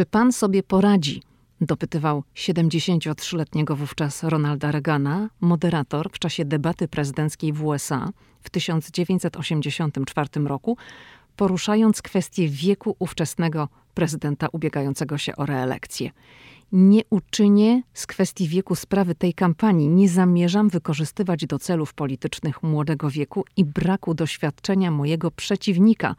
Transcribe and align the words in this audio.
Czy 0.00 0.06
pan 0.06 0.32
sobie 0.32 0.62
poradzi? 0.62 1.22
Dopytywał 1.60 2.22
73-letniego 2.34 3.76
wówczas 3.76 4.22
Ronalda 4.22 4.72
Reagana, 4.72 5.28
moderator 5.40 6.10
w 6.12 6.18
czasie 6.18 6.44
debaty 6.44 6.88
prezydenckiej 6.88 7.52
w 7.52 7.64
USA 7.64 8.10
w 8.42 8.50
1984 8.50 10.28
roku, 10.44 10.76
poruszając 11.36 12.02
kwestię 12.02 12.48
wieku 12.48 12.96
ówczesnego 12.98 13.68
prezydenta 13.94 14.48
ubiegającego 14.52 15.18
się 15.18 15.36
o 15.36 15.46
reelekcję. 15.46 16.10
Nie 16.72 17.02
uczynię 17.10 17.82
z 17.94 18.06
kwestii 18.06 18.48
wieku 18.48 18.74
sprawy 18.74 19.14
tej 19.14 19.34
kampanii. 19.34 19.88
Nie 19.88 20.08
zamierzam 20.08 20.68
wykorzystywać 20.68 21.46
do 21.46 21.58
celów 21.58 21.94
politycznych 21.94 22.62
młodego 22.62 23.10
wieku 23.10 23.44
i 23.56 23.64
braku 23.64 24.14
doświadczenia 24.14 24.90
mojego 24.90 25.30
przeciwnika, 25.30 26.14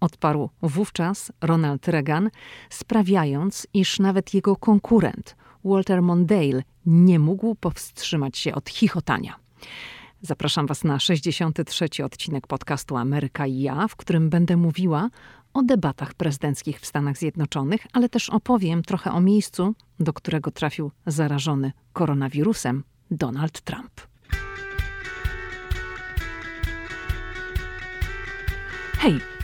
odparł 0.00 0.50
wówczas 0.62 1.32
Ronald 1.40 1.88
Reagan, 1.88 2.30
sprawiając, 2.70 3.66
iż 3.74 3.98
nawet 3.98 4.34
jego 4.34 4.56
konkurent, 4.56 5.36
Walter 5.64 6.02
Mondale, 6.02 6.62
nie 6.86 7.18
mógł 7.18 7.54
powstrzymać 7.54 8.38
się 8.38 8.54
od 8.54 8.70
chichotania. 8.70 9.34
Zapraszam 10.22 10.66
Was 10.66 10.84
na 10.84 10.98
63. 10.98 12.04
odcinek 12.04 12.46
podcastu 12.46 12.96
Ameryka 12.96 13.46
i 13.46 13.60
ja, 13.60 13.88
w 13.88 13.96
którym 13.96 14.30
będę 14.30 14.56
mówiła 14.56 15.10
o 15.54 15.62
debatach 15.62 16.14
prezydenckich 16.14 16.80
w 16.80 16.86
Stanach 16.86 17.16
Zjednoczonych, 17.16 17.86
ale 17.92 18.08
też 18.08 18.30
opowiem 18.30 18.82
trochę 18.82 19.12
o 19.12 19.20
miejscu, 19.20 19.74
do 20.00 20.12
którego 20.12 20.50
trafił 20.50 20.90
zarażony 21.06 21.72
koronawirusem 21.92 22.84
Donald 23.10 23.60
Trump. 23.60 24.00
Hej, 28.98 29.20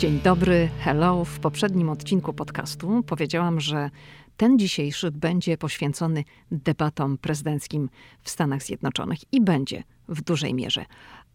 Dzień 0.00 0.20
dobry, 0.20 0.68
hello. 0.78 1.24
W 1.24 1.38
poprzednim 1.38 1.90
odcinku 1.90 2.32
podcastu 2.32 3.02
powiedziałam, 3.06 3.60
że 3.60 3.90
ten 4.36 4.58
dzisiejszy 4.58 5.10
będzie 5.10 5.58
poświęcony 5.58 6.24
debatom 6.50 7.18
prezydenckim 7.18 7.88
w 8.22 8.30
Stanach 8.30 8.62
Zjednoczonych 8.62 9.18
i 9.32 9.40
będzie 9.40 9.82
w 10.08 10.22
dużej 10.22 10.54
mierze. 10.54 10.84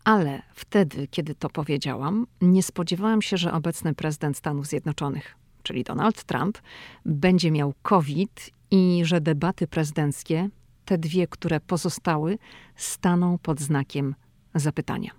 Ale 0.03 0.41
wtedy, 0.53 1.07
kiedy 1.07 1.35
to 1.35 1.49
powiedziałam, 1.49 2.27
nie 2.41 2.63
spodziewałam 2.63 3.21
się, 3.21 3.37
że 3.37 3.53
obecny 3.53 3.93
prezydent 3.93 4.37
Stanów 4.37 4.67
Zjednoczonych, 4.67 5.35
czyli 5.63 5.83
Donald 5.83 6.23
Trump, 6.23 6.57
będzie 7.05 7.51
miał 7.51 7.73
COVID 7.81 8.49
i 8.71 9.01
że 9.03 9.21
debaty 9.21 9.67
prezydenckie, 9.67 10.49
te 10.85 10.97
dwie, 10.97 11.27
które 11.27 11.59
pozostały, 11.59 12.37
staną 12.75 13.37
pod 13.37 13.59
znakiem 13.59 14.15
zapytania. 14.55 15.11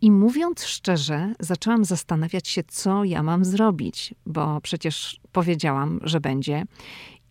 I 0.00 0.10
mówiąc 0.10 0.64
szczerze, 0.64 1.34
zaczęłam 1.40 1.84
zastanawiać 1.84 2.48
się, 2.48 2.62
co 2.64 3.04
ja 3.04 3.22
mam 3.22 3.44
zrobić, 3.44 4.14
bo 4.26 4.60
przecież 4.60 5.20
powiedziałam, 5.32 6.00
że 6.02 6.20
będzie. 6.20 6.64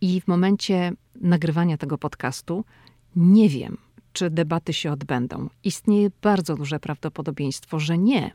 I 0.02 0.22
w 0.22 0.28
momencie 0.28 0.91
nagrywania 1.22 1.78
tego 1.78 1.97
podcastu 1.97 2.66
nie 3.16 3.50
wiem, 3.50 3.78
czy 4.13 4.30
debaty 4.30 4.74
się 4.74 4.91
odbędą. 4.91 5.50
Istnieje 5.63 6.09
bardzo 6.22 6.56
duże 6.56 6.80
prawdopodobieństwo, 6.80 7.80
że 7.80 7.97
nie. 7.97 8.31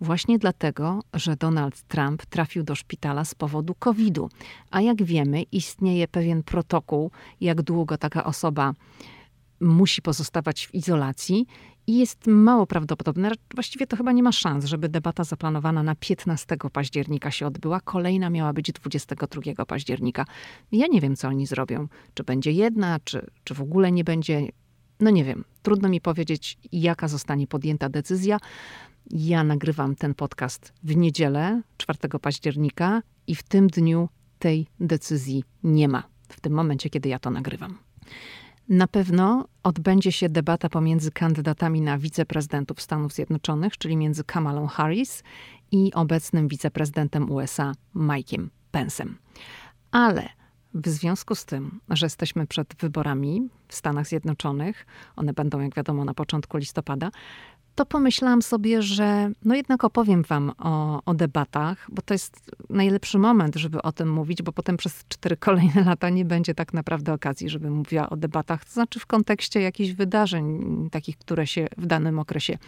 Właśnie 0.00 0.38
dlatego, 0.38 1.02
że 1.14 1.36
Donald 1.36 1.82
Trump 1.82 2.26
trafił 2.26 2.62
do 2.62 2.74
szpitala 2.74 3.24
z 3.24 3.34
powodu 3.34 3.74
COVID-u. 3.74 4.28
A 4.70 4.80
jak 4.80 5.02
wiemy, 5.02 5.42
istnieje 5.42 6.08
pewien 6.08 6.42
protokół, 6.42 7.10
jak 7.40 7.62
długo 7.62 7.98
taka 7.98 8.24
osoba 8.24 8.74
musi 9.60 10.02
pozostawać 10.02 10.66
w 10.66 10.74
izolacji 10.74 11.46
i 11.90 11.98
jest 11.98 12.26
mało 12.26 12.66
prawdopodobne, 12.66 13.30
właściwie 13.54 13.86
to 13.86 13.96
chyba 13.96 14.12
nie 14.12 14.22
ma 14.22 14.32
szans, 14.32 14.64
żeby 14.64 14.88
debata 14.88 15.24
zaplanowana 15.24 15.82
na 15.82 15.94
15 15.94 16.56
października 16.72 17.30
się 17.30 17.46
odbyła. 17.46 17.80
Kolejna 17.80 18.30
miała 18.30 18.52
być 18.52 18.72
22 18.72 19.66
października. 19.66 20.24
Ja 20.72 20.86
nie 20.86 21.00
wiem, 21.00 21.16
co 21.16 21.28
oni 21.28 21.46
zrobią. 21.46 21.88
Czy 22.14 22.24
będzie 22.24 22.52
jedna, 22.52 22.98
czy, 23.04 23.26
czy 23.44 23.54
w 23.54 23.60
ogóle 23.60 23.92
nie 23.92 24.04
będzie. 24.04 24.48
No 25.00 25.10
nie 25.10 25.24
wiem. 25.24 25.44
Trudno 25.62 25.88
mi 25.88 26.00
powiedzieć, 26.00 26.58
jaka 26.72 27.08
zostanie 27.08 27.46
podjęta 27.46 27.88
decyzja. 27.88 28.38
Ja 29.10 29.44
nagrywam 29.44 29.96
ten 29.96 30.14
podcast 30.14 30.72
w 30.82 30.96
niedzielę, 30.96 31.62
4 31.76 31.98
października, 32.22 33.02
i 33.26 33.34
w 33.34 33.42
tym 33.42 33.68
dniu 33.68 34.08
tej 34.38 34.66
decyzji 34.80 35.44
nie 35.62 35.88
ma. 35.88 36.02
W 36.28 36.40
tym 36.40 36.52
momencie, 36.52 36.90
kiedy 36.90 37.08
ja 37.08 37.18
to 37.18 37.30
nagrywam. 37.30 37.78
Na 38.70 38.86
pewno 38.86 39.48
odbędzie 39.62 40.12
się 40.12 40.28
debata 40.28 40.68
pomiędzy 40.68 41.10
kandydatami 41.10 41.80
na 41.80 41.98
wiceprezydentów 41.98 42.80
Stanów 42.80 43.12
Zjednoczonych, 43.12 43.78
czyli 43.78 43.96
między 43.96 44.24
Kamalą 44.24 44.66
Harris 44.66 45.22
i 45.72 45.92
obecnym 45.94 46.48
wiceprezydentem 46.48 47.30
USA 47.30 47.72
Mike'iem 47.96 48.46
Pence'em. 48.72 49.08
Ale 49.90 50.28
w 50.74 50.88
związku 50.88 51.34
z 51.34 51.44
tym, 51.44 51.80
że 51.88 52.06
jesteśmy 52.06 52.46
przed 52.46 52.74
wyborami 52.74 53.48
w 53.68 53.74
Stanach 53.74 54.06
Zjednoczonych, 54.06 54.86
one 55.16 55.32
będą, 55.32 55.60
jak 55.60 55.74
wiadomo, 55.74 56.04
na 56.04 56.14
początku 56.14 56.56
listopada, 56.56 57.10
to 57.74 57.86
pomyślałam 57.86 58.42
sobie, 58.42 58.82
że 58.82 59.30
no 59.44 59.54
jednak 59.54 59.84
opowiem 59.84 60.22
wam 60.22 60.52
o, 60.58 61.02
o, 61.04 61.14
debatach, 61.14 61.86
bo 61.92 62.02
to 62.02 62.14
jest 62.14 62.50
najlepszy 62.70 63.18
moment, 63.18 63.56
żeby 63.56 63.82
o 63.82 63.92
tym 63.92 64.12
mówić, 64.12 64.42
bo 64.42 64.52
potem 64.52 64.76
przez 64.76 65.04
cztery 65.08 65.36
kolejne 65.46 65.84
lata 65.84 66.10
nie 66.10 66.24
będzie 66.24 66.54
tak 66.54 66.74
naprawdę 66.74 67.12
okazji, 67.12 67.48
żeby 67.48 67.70
mówiła 67.70 68.10
o 68.10 68.16
debatach. 68.16 68.64
To 68.64 68.72
znaczy 68.72 69.00
w 69.00 69.06
kontekście 69.06 69.60
jakichś 69.60 69.92
wydarzeń, 69.92 70.88
takich, 70.90 71.18
które 71.18 71.46
się 71.46 71.66
w 71.78 71.86
danym 71.86 72.18
okresie 72.18 72.58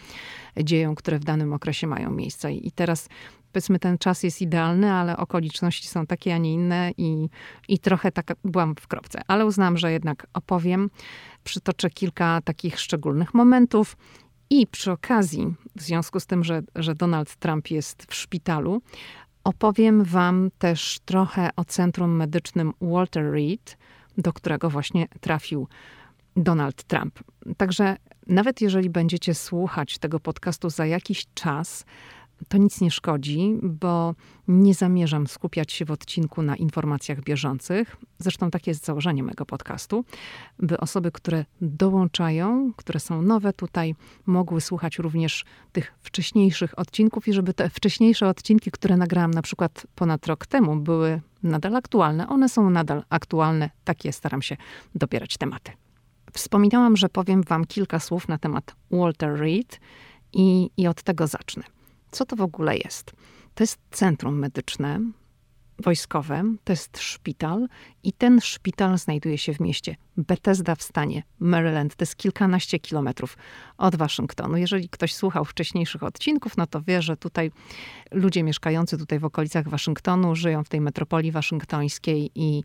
dzieją, 0.63 0.95
które 0.95 1.19
w 1.19 1.23
danym 1.23 1.53
okresie 1.53 1.87
mają 1.87 2.11
miejsce. 2.11 2.53
I 2.53 2.71
teraz 2.71 3.09
powiedzmy 3.53 3.79
ten 3.79 3.97
czas 3.97 4.23
jest 4.23 4.41
idealny, 4.41 4.91
ale 4.91 5.17
okoliczności 5.17 5.87
są 5.87 6.05
takie, 6.05 6.35
a 6.35 6.37
nie 6.37 6.53
inne 6.53 6.91
i, 6.97 7.29
i 7.67 7.79
trochę 7.79 8.11
tak 8.11 8.33
byłam 8.43 8.75
w 8.79 8.87
kropce. 8.87 9.21
Ale 9.27 9.45
uznałam, 9.45 9.77
że 9.77 9.91
jednak 9.91 10.27
opowiem, 10.33 10.89
przytoczę 11.43 11.89
kilka 11.89 12.41
takich 12.41 12.79
szczególnych 12.79 13.33
momentów, 13.33 13.97
i 14.49 14.67
przy 14.67 14.91
okazji, 14.91 15.53
w 15.75 15.81
związku 15.81 16.19
z 16.19 16.25
tym, 16.25 16.43
że, 16.43 16.61
że 16.75 16.95
Donald 16.95 17.35
Trump 17.35 17.71
jest 17.71 18.05
w 18.09 18.15
szpitalu, 18.15 18.81
opowiem 19.43 20.03
Wam 20.03 20.49
też 20.57 20.99
trochę 21.05 21.49
o 21.55 21.65
centrum 21.65 22.15
medycznym 22.15 22.73
Walter 22.81 23.31
Reed, 23.31 23.77
do 24.17 24.33
którego 24.33 24.69
właśnie 24.69 25.07
trafił 25.21 25.67
Donald 26.35 26.83
Trump. 26.83 27.19
Także 27.57 27.97
nawet 28.27 28.61
jeżeli 28.61 28.89
będziecie 28.89 29.33
słuchać 29.33 29.97
tego 29.97 30.19
podcastu 30.19 30.69
za 30.69 30.85
jakiś 30.85 31.25
czas, 31.33 31.85
to 32.47 32.57
nic 32.57 32.81
nie 32.81 32.91
szkodzi, 32.91 33.57
bo 33.63 34.15
nie 34.47 34.73
zamierzam 34.73 35.27
skupiać 35.27 35.71
się 35.71 35.85
w 35.85 35.91
odcinku 35.91 36.41
na 36.41 36.55
informacjach 36.55 37.23
bieżących. 37.23 37.97
Zresztą 38.19 38.51
takie 38.51 38.71
jest 38.71 38.85
założenie 38.85 39.23
mego 39.23 39.45
podcastu, 39.45 40.05
by 40.59 40.77
osoby, 40.77 41.11
które 41.11 41.45
dołączają, 41.61 42.71
które 42.75 42.99
są 42.99 43.21
nowe 43.21 43.53
tutaj, 43.53 43.95
mogły 44.25 44.61
słuchać 44.61 44.97
również 44.97 45.45
tych 45.71 45.93
wcześniejszych 45.99 46.79
odcinków 46.79 47.27
i 47.27 47.33
żeby 47.33 47.53
te 47.53 47.69
wcześniejsze 47.69 48.27
odcinki, 48.27 48.71
które 48.71 48.97
nagrałam 48.97 49.31
na 49.31 49.41
przykład 49.41 49.87
ponad 49.95 50.27
rok 50.27 50.45
temu, 50.45 50.75
były 50.75 51.21
nadal 51.43 51.75
aktualne. 51.75 52.29
One 52.29 52.49
są 52.49 52.69
nadal 52.69 53.03
aktualne. 53.09 53.69
Takie 53.83 54.13
staram 54.13 54.41
się 54.41 54.57
dobierać 54.95 55.37
tematy. 55.37 55.71
Wspominałam, 56.33 56.97
że 56.97 57.09
powiem 57.09 57.43
Wam 57.43 57.65
kilka 57.65 57.99
słów 57.99 58.27
na 58.27 58.37
temat 58.37 58.75
Walter 58.91 59.39
Reed 59.39 59.79
i, 60.33 60.69
i 60.77 60.87
od 60.87 61.03
tego 61.03 61.27
zacznę. 61.27 61.63
Co 62.13 62.25
to 62.25 62.35
w 62.35 62.41
ogóle 62.41 62.77
jest? 62.77 63.11
To 63.55 63.63
jest 63.63 63.79
centrum 63.91 64.39
medyczne, 64.39 64.99
wojskowe, 65.79 66.43
to 66.63 66.73
jest 66.73 66.99
szpital 66.99 67.67
i 68.03 68.13
ten 68.13 68.41
szpital 68.41 68.97
znajduje 68.97 69.37
się 69.37 69.53
w 69.53 69.59
mieście 69.59 69.95
Bethesda 70.17 70.75
w 70.75 70.83
stanie 70.83 71.23
Maryland. 71.39 71.95
To 71.95 72.03
jest 72.03 72.15
kilkanaście 72.15 72.79
kilometrów 72.79 73.37
od 73.77 73.95
Waszyngtonu. 73.95 74.57
Jeżeli 74.57 74.89
ktoś 74.89 75.15
słuchał 75.15 75.45
wcześniejszych 75.45 76.03
odcinków, 76.03 76.57
no 76.57 76.67
to 76.67 76.81
wie, 76.81 77.01
że 77.01 77.17
tutaj 77.17 77.51
ludzie 78.11 78.43
mieszkający 78.43 78.97
tutaj 78.97 79.19
w 79.19 79.25
okolicach 79.25 79.69
Waszyngtonu 79.69 80.35
żyją 80.35 80.63
w 80.63 80.69
tej 80.69 80.81
metropolii 80.81 81.31
waszyngtońskiej 81.31 82.31
i 82.35 82.63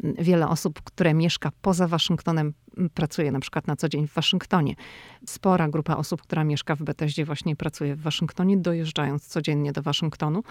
wiele 0.00 0.48
osób, 0.48 0.82
które 0.82 1.14
mieszka 1.14 1.50
poza 1.62 1.88
Waszyngtonem, 1.88 2.54
pracuje 2.94 3.32
na 3.32 3.40
przykład 3.40 3.66
na 3.66 3.76
co 3.76 3.88
dzień 3.88 4.08
w 4.08 4.14
Waszyngtonie. 4.14 4.74
Spora 5.26 5.68
grupa 5.68 5.96
osób, 5.96 6.22
która 6.22 6.44
mieszka 6.44 6.76
w 6.76 6.82
Bethesdzie, 6.82 7.24
właśnie 7.24 7.56
pracuje 7.56 7.96
w 7.96 8.02
Waszyngtonie, 8.02 8.56
dojeżdżając 8.56 9.26
codziennie 9.26 9.72
do 9.72 9.82
Waszyngtonu. 9.82 10.42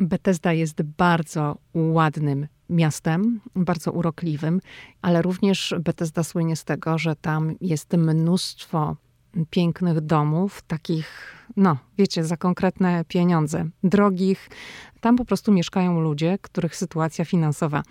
Bethesda 0.00 0.52
jest 0.52 0.82
bardzo 0.82 1.58
ładnym 1.74 2.46
miastem, 2.70 3.40
bardzo 3.54 3.92
urokliwym, 3.92 4.60
ale 5.02 5.22
również 5.22 5.74
Bethesda 5.80 6.22
słynie 6.22 6.56
z 6.56 6.64
tego, 6.64 6.98
że 6.98 7.16
tam 7.16 7.54
jest 7.60 7.92
mnóstwo 7.92 8.96
pięknych 9.50 10.00
domów, 10.00 10.62
takich, 10.62 11.36
no, 11.56 11.76
wiecie, 11.98 12.24
za 12.24 12.36
konkretne 12.36 13.04
pieniądze, 13.08 13.68
drogich. 13.84 14.50
Tam 15.00 15.16
po 15.16 15.24
prostu 15.24 15.52
mieszkają 15.52 16.00
ludzie, 16.00 16.38
których 16.42 16.76
sytuacja 16.76 17.24
finansowa 17.24 17.82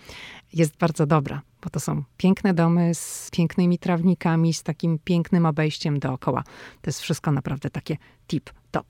jest 0.53 0.77
bardzo 0.77 1.06
dobra, 1.06 1.42
bo 1.63 1.69
to 1.69 1.80
są 1.80 2.03
piękne 2.18 2.53
domy 2.53 2.95
z 2.95 3.30
pięknymi 3.31 3.80
trawnikami, 3.80 4.53
z 4.53 4.63
takim 4.63 5.00
pięknym 5.03 5.45
obejściem 5.45 6.00
dookoła. 6.00 6.44
To 6.81 6.89
jest 6.89 7.01
wszystko 7.01 7.31
naprawdę 7.31 7.69
takie 7.69 7.98
tip-top. 8.27 8.86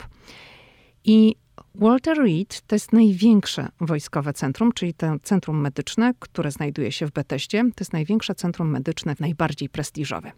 I 1.04 1.36
Walter 1.76 2.18
Reed 2.18 2.62
to 2.62 2.76
jest 2.76 2.94
największe 2.94 3.68
wojskowe 3.82 4.34
centrum, 4.34 4.72
czyli 4.72 4.94
to 4.94 5.08
centrum 5.24 5.62
medyczne, 5.62 6.14
które 6.20 6.52
znajduje 6.52 6.92
się 6.92 7.08
w 7.08 7.12
Beteście. 7.12 7.64
To 7.64 7.82
jest 7.82 7.94
największe 7.94 8.36
centrum 8.36 8.70
medyczne, 8.70 9.16
najbardziej 9.20 9.70
prestiżowe. 9.70 10.32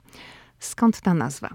Skąd 0.60 1.02
ta 1.02 1.14
nazwa? 1.14 1.50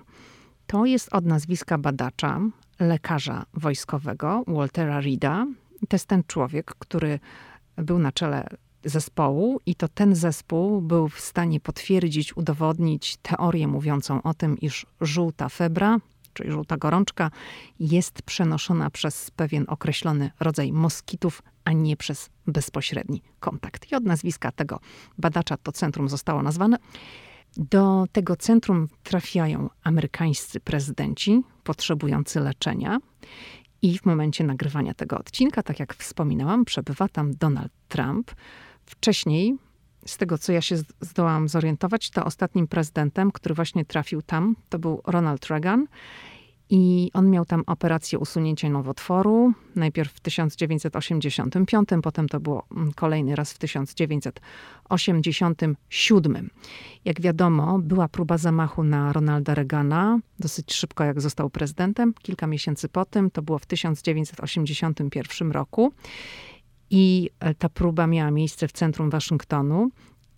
To 0.67 0.85
jest 0.85 1.15
od 1.15 1.27
nazwiska 1.27 1.79
badacza, 1.79 2.41
lekarza 2.81 3.45
wojskowego 3.55 4.45
Waltera 4.47 5.01
Reeda. 5.01 5.47
To 5.89 5.95
jest 5.97 6.07
ten 6.07 6.23
człowiek, 6.27 6.75
który 6.79 7.21
był 7.77 7.99
na 7.99 8.13
czele 8.13 8.49
zespołu 8.85 9.61
i 9.67 9.75
to 9.75 9.89
ten 9.89 10.15
zespół 10.15 10.81
był 10.81 11.09
w 11.09 11.21
stanie 11.21 11.61
potwierdzić, 11.61 12.37
udowodnić 12.37 13.17
teorię 13.17 13.69
mówiącą 13.69 14.23
o 14.23 14.35
tym, 14.35 14.59
iż 14.59 14.87
żółta 15.01 15.49
febra, 15.49 15.99
czyli 16.39 16.53
żółta 16.53 16.77
gorączka, 16.77 17.31
jest 17.81 18.23
przenoszona 18.23 18.91
przez 18.91 19.31
pewien 19.31 19.65
określony 19.69 20.31
rodzaj 20.41 20.73
moskitów, 20.73 21.43
a 21.65 21.73
nie 21.73 21.97
przez 21.97 22.31
bezpośredni 22.47 23.23
kontakt. 23.41 23.93
I 23.93 23.95
od 23.95 24.05
nazwiska 24.05 24.53
tego 24.53 24.81
badacza 25.19 25.57
to 25.57 25.73
centrum 25.73 26.09
zostało 26.09 26.43
nazwane. 26.43 26.77
Do 27.57 28.07
tego 28.13 28.37
centrum 28.37 28.89
trafiają 29.03 29.71
amerykańscy 29.83 30.61
prezydenci 30.61 31.43
potrzebujący 31.65 32.41
leczenia. 32.41 32.99
I 33.83 33.99
w 33.99 34.07
momencie 34.07 34.45
nagrywania 34.45 34.95
tego 34.95 35.19
odcinka, 35.19 35.63
tak 35.63 35.81
jak 35.81 35.95
wspominałam, 35.95 36.65
przebywa 36.65 37.09
tam 37.09 37.35
Donald 37.35 37.73
Trump. 37.89 38.31
Wcześniej, 38.87 39.57
z 40.07 40.17
tego 40.17 40.39
co 40.39 40.53
ja 40.53 40.61
się 40.61 40.77
zdołałam 41.01 41.49
zorientować, 41.49 42.11
to 42.11 42.25
ostatnim 42.25 42.67
prezydentem, 42.67 43.33
który 43.33 43.55
właśnie 43.55 43.85
trafił 43.85 44.23
tam, 44.23 44.57
to 44.69 44.79
był 44.79 45.03
Ronald 45.07 45.47
Reagan. 45.47 45.87
I 46.71 47.11
on 47.15 47.31
miał 47.31 47.45
tam 47.45 47.63
operację 47.67 48.19
usunięcia 48.19 48.69
nowotworu, 48.69 49.53
najpierw 49.77 50.13
w 50.13 50.21
1985, 50.21 51.89
potem 52.03 52.29
to 52.29 52.41
było 52.41 52.67
mm, 52.77 52.93
kolejny 52.93 53.37
raz 53.37 53.53
w 53.53 53.59
1987. 53.59 56.51
Jak 57.05 57.21
wiadomo, 57.21 57.79
była 57.79 58.09
próba 58.09 58.39
zamachu 58.39 58.85
na 58.85 59.13
Ronalda 59.13 59.55
Reagana, 59.55 60.19
dosyć 60.39 60.75
szybko 60.75 61.05
jak 61.05 61.21
został 61.21 61.51
prezydentem, 61.51 62.15
kilka 62.23 62.47
miesięcy 62.47 62.89
po 62.89 63.05
tym, 63.05 63.31
to 63.31 63.43
było 63.43 63.59
w 63.59 63.67
1981 63.67 65.53
roku. 65.53 65.93
I 66.91 67.31
e, 67.41 67.55
ta 67.55 67.69
próba 67.69 68.07
miała 68.07 68.31
miejsce 68.31 68.69
w 68.69 68.73
centrum 68.73 69.11
Waszyngtonu. 69.11 69.91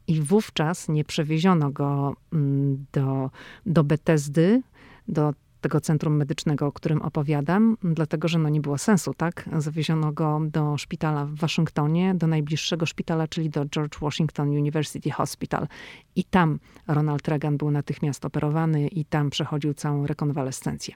I 0.06 0.20
wówczas 0.20 0.88
nie 0.88 1.04
przewieziono 1.04 1.70
go 1.70 2.16
mm, 2.32 2.86
do, 2.92 3.30
do 3.66 3.84
Betesdy, 3.84 4.62
do 5.08 5.34
tego 5.60 5.80
centrum 5.80 6.16
medycznego, 6.16 6.66
o 6.66 6.72
którym 6.72 7.02
opowiadam, 7.02 7.76
dlatego 7.82 8.28
że 8.28 8.38
no 8.38 8.48
nie 8.48 8.60
było 8.60 8.78
sensu, 8.78 9.14
tak? 9.14 9.48
Zawieziono 9.58 10.12
go 10.12 10.40
do 10.44 10.78
szpitala 10.78 11.26
w 11.26 11.34
Waszyngtonie, 11.34 12.14
do 12.14 12.26
najbliższego 12.26 12.86
szpitala, 12.86 13.28
czyli 13.28 13.50
do 13.50 13.64
George 13.66 13.98
Washington 14.00 14.48
University 14.48 15.10
Hospital. 15.10 15.68
I 16.16 16.24
tam 16.24 16.58
Ronald 16.88 17.28
Reagan 17.28 17.56
był 17.56 17.70
natychmiast 17.70 18.24
operowany 18.24 18.88
i 18.88 19.04
tam 19.04 19.30
przechodził 19.30 19.74
całą 19.74 20.06
rekonwalescencję. 20.06 20.94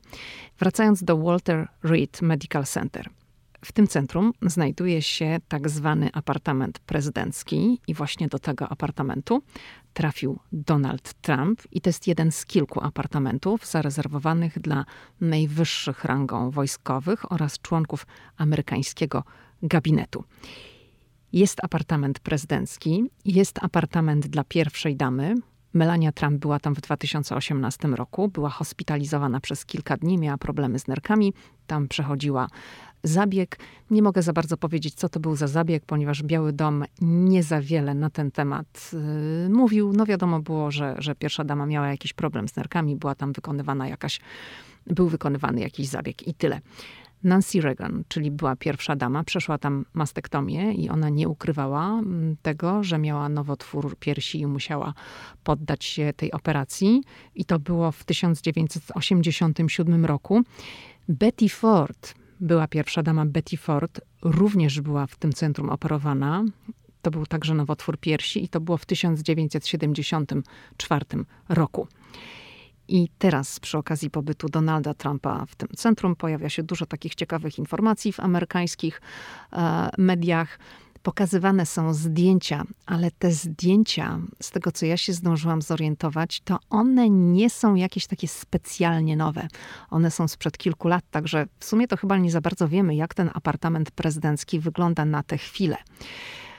Wracając 0.58 1.04
do 1.04 1.18
Walter 1.18 1.68
Reed 1.82 2.22
Medical 2.22 2.64
Center. 2.64 3.10
W 3.64 3.72
tym 3.72 3.86
centrum 3.86 4.32
znajduje 4.42 5.02
się 5.02 5.38
tak 5.48 5.68
zwany 5.68 6.10
apartament 6.12 6.78
prezydencki 6.78 7.80
i 7.86 7.94
właśnie 7.94 8.28
do 8.28 8.38
tego 8.38 8.68
apartamentu 8.68 9.42
trafił 9.92 10.38
Donald 10.52 11.14
Trump 11.14 11.62
i 11.72 11.80
to 11.80 11.88
jest 11.88 12.06
jeden 12.06 12.32
z 12.32 12.46
kilku 12.46 12.84
apartamentów 12.84 13.66
zarezerwowanych 13.66 14.58
dla 14.58 14.84
najwyższych 15.20 16.04
rangą 16.04 16.50
wojskowych 16.50 17.32
oraz 17.32 17.58
członków 17.58 18.06
amerykańskiego 18.36 19.24
gabinetu. 19.62 20.24
Jest 21.32 21.64
apartament 21.64 22.20
prezydencki, 22.20 23.10
jest 23.24 23.58
apartament 23.64 24.26
dla 24.26 24.44
pierwszej 24.44 24.96
damy. 24.96 25.34
Melania 25.74 26.12
Trump 26.12 26.40
była 26.40 26.58
tam 26.58 26.74
w 26.74 26.80
2018 26.80 27.88
roku, 27.88 28.28
była 28.28 28.50
hospitalizowana 28.50 29.40
przez 29.40 29.64
kilka 29.64 29.96
dni, 29.96 30.18
miała 30.18 30.38
problemy 30.38 30.78
z 30.78 30.88
nerkami. 30.88 31.34
Tam 31.66 31.88
przechodziła 31.88 32.48
zabieg. 33.02 33.58
Nie 33.90 34.02
mogę 34.02 34.22
za 34.22 34.32
bardzo 34.32 34.56
powiedzieć, 34.56 34.94
co 34.94 35.08
to 35.08 35.20
był 35.20 35.36
za 35.36 35.46
zabieg, 35.46 35.84
ponieważ 35.86 36.22
Biały 36.22 36.52
Dom 36.52 36.84
nie 37.00 37.42
za 37.42 37.60
wiele 37.60 37.94
na 37.94 38.10
ten 38.10 38.30
temat 38.30 38.90
y, 39.46 39.48
mówił. 39.48 39.92
No 39.92 40.06
wiadomo 40.06 40.40
było, 40.40 40.70
że, 40.70 40.94
że 40.98 41.14
pierwsza 41.14 41.44
dama 41.44 41.66
miała 41.66 41.88
jakiś 41.88 42.12
problem 42.12 42.48
z 42.48 42.56
nerkami, 42.56 42.96
była 42.96 43.14
tam 43.14 43.32
wykonywana 43.32 43.88
jakaś, 43.88 44.20
był 44.86 45.08
wykonywany 45.08 45.60
jakiś 45.60 45.88
zabieg 45.88 46.28
i 46.28 46.34
tyle. 46.34 46.60
Nancy 47.24 47.60
Reagan, 47.60 48.04
czyli 48.08 48.30
była 48.30 48.56
pierwsza 48.56 48.96
dama, 48.96 49.24
przeszła 49.24 49.58
tam 49.58 49.84
mastektomię 49.94 50.72
i 50.72 50.88
ona 50.88 51.08
nie 51.08 51.28
ukrywała 51.28 51.86
mm, 51.86 52.36
tego, 52.42 52.84
że 52.84 52.98
miała 52.98 53.28
nowotwór 53.28 53.96
piersi 53.98 54.40
i 54.40 54.46
musiała 54.46 54.94
poddać 55.44 55.84
się 55.84 56.12
tej 56.16 56.32
operacji. 56.32 57.02
I 57.34 57.44
to 57.44 57.58
było 57.58 57.92
w 57.92 58.04
1987 58.04 60.04
roku. 60.04 60.42
Betty 61.08 61.48
Ford, 61.48 62.14
była 62.40 62.68
pierwsza 62.68 63.02
dama 63.02 63.26
Betty 63.26 63.56
Ford, 63.56 64.00
również 64.22 64.80
była 64.80 65.06
w 65.06 65.16
tym 65.16 65.32
centrum 65.32 65.70
operowana. 65.70 66.44
To 67.02 67.10
był 67.10 67.26
także 67.26 67.54
nowotwór 67.54 67.98
piersi 67.98 68.44
i 68.44 68.48
to 68.48 68.60
było 68.60 68.78
w 68.78 68.86
1974 68.86 71.04
roku. 71.48 71.88
I 72.88 73.08
teraz 73.18 73.60
przy 73.60 73.78
okazji 73.78 74.10
pobytu 74.10 74.48
Donalda 74.48 74.94
Trumpa 74.94 75.46
w 75.46 75.54
tym 75.54 75.68
centrum 75.76 76.16
pojawia 76.16 76.48
się 76.48 76.62
dużo 76.62 76.86
takich 76.86 77.14
ciekawych 77.14 77.58
informacji 77.58 78.12
w 78.12 78.20
amerykańskich 78.20 79.00
e, 79.52 79.90
mediach 79.98 80.58
pokazywane 81.04 81.66
są 81.66 81.94
zdjęcia, 81.94 82.64
ale 82.86 83.10
te 83.10 83.32
zdjęcia, 83.32 84.18
z 84.42 84.50
tego 84.50 84.72
co 84.72 84.86
ja 84.86 84.96
się 84.96 85.12
zdążyłam 85.12 85.62
zorientować, 85.62 86.40
to 86.40 86.58
one 86.70 87.10
nie 87.10 87.50
są 87.50 87.74
jakieś 87.74 88.06
takie 88.06 88.28
specjalnie 88.28 89.16
nowe. 89.16 89.48
One 89.90 90.10
są 90.10 90.28
sprzed 90.28 90.58
kilku 90.58 90.88
lat, 90.88 91.04
także 91.10 91.46
w 91.58 91.64
sumie 91.64 91.88
to 91.88 91.96
chyba 91.96 92.18
nie 92.18 92.30
za 92.30 92.40
bardzo 92.40 92.68
wiemy, 92.68 92.94
jak 92.94 93.14
ten 93.14 93.30
apartament 93.34 93.90
prezydencki 93.90 94.60
wygląda 94.60 95.04
na 95.04 95.22
tę 95.22 95.38
chwilę. 95.38 95.76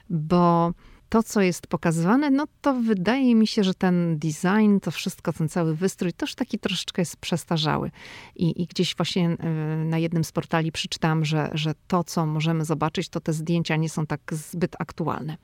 Bo 0.09 0.71
to, 1.09 1.23
co 1.23 1.41
jest 1.41 1.67
pokazywane, 1.67 2.29
no 2.29 2.45
to 2.61 2.73
wydaje 2.73 3.35
mi 3.35 3.47
się, 3.47 3.63
że 3.63 3.73
ten 3.73 4.17
design, 4.17 4.79
to 4.81 4.91
wszystko, 4.91 5.33
ten 5.33 5.49
cały 5.49 5.75
wystrój, 5.75 6.13
też 6.13 6.35
taki 6.35 6.59
troszeczkę 6.59 7.01
jest 7.01 7.17
przestarzały. 7.17 7.91
I, 8.35 8.61
i 8.61 8.67
gdzieś 8.67 8.95
właśnie 8.95 9.29
e, 9.29 9.49
na 9.85 9.97
jednym 9.97 10.23
z 10.23 10.31
portali 10.31 10.71
przeczytałam, 10.71 11.25
że, 11.25 11.49
że 11.53 11.73
to, 11.87 12.03
co 12.03 12.25
możemy 12.25 12.65
zobaczyć, 12.65 13.09
to 13.09 13.19
te 13.19 13.33
zdjęcia 13.33 13.75
nie 13.75 13.89
są 13.89 14.05
tak 14.05 14.21
zbyt 14.31 14.75
aktualne. 14.79 15.37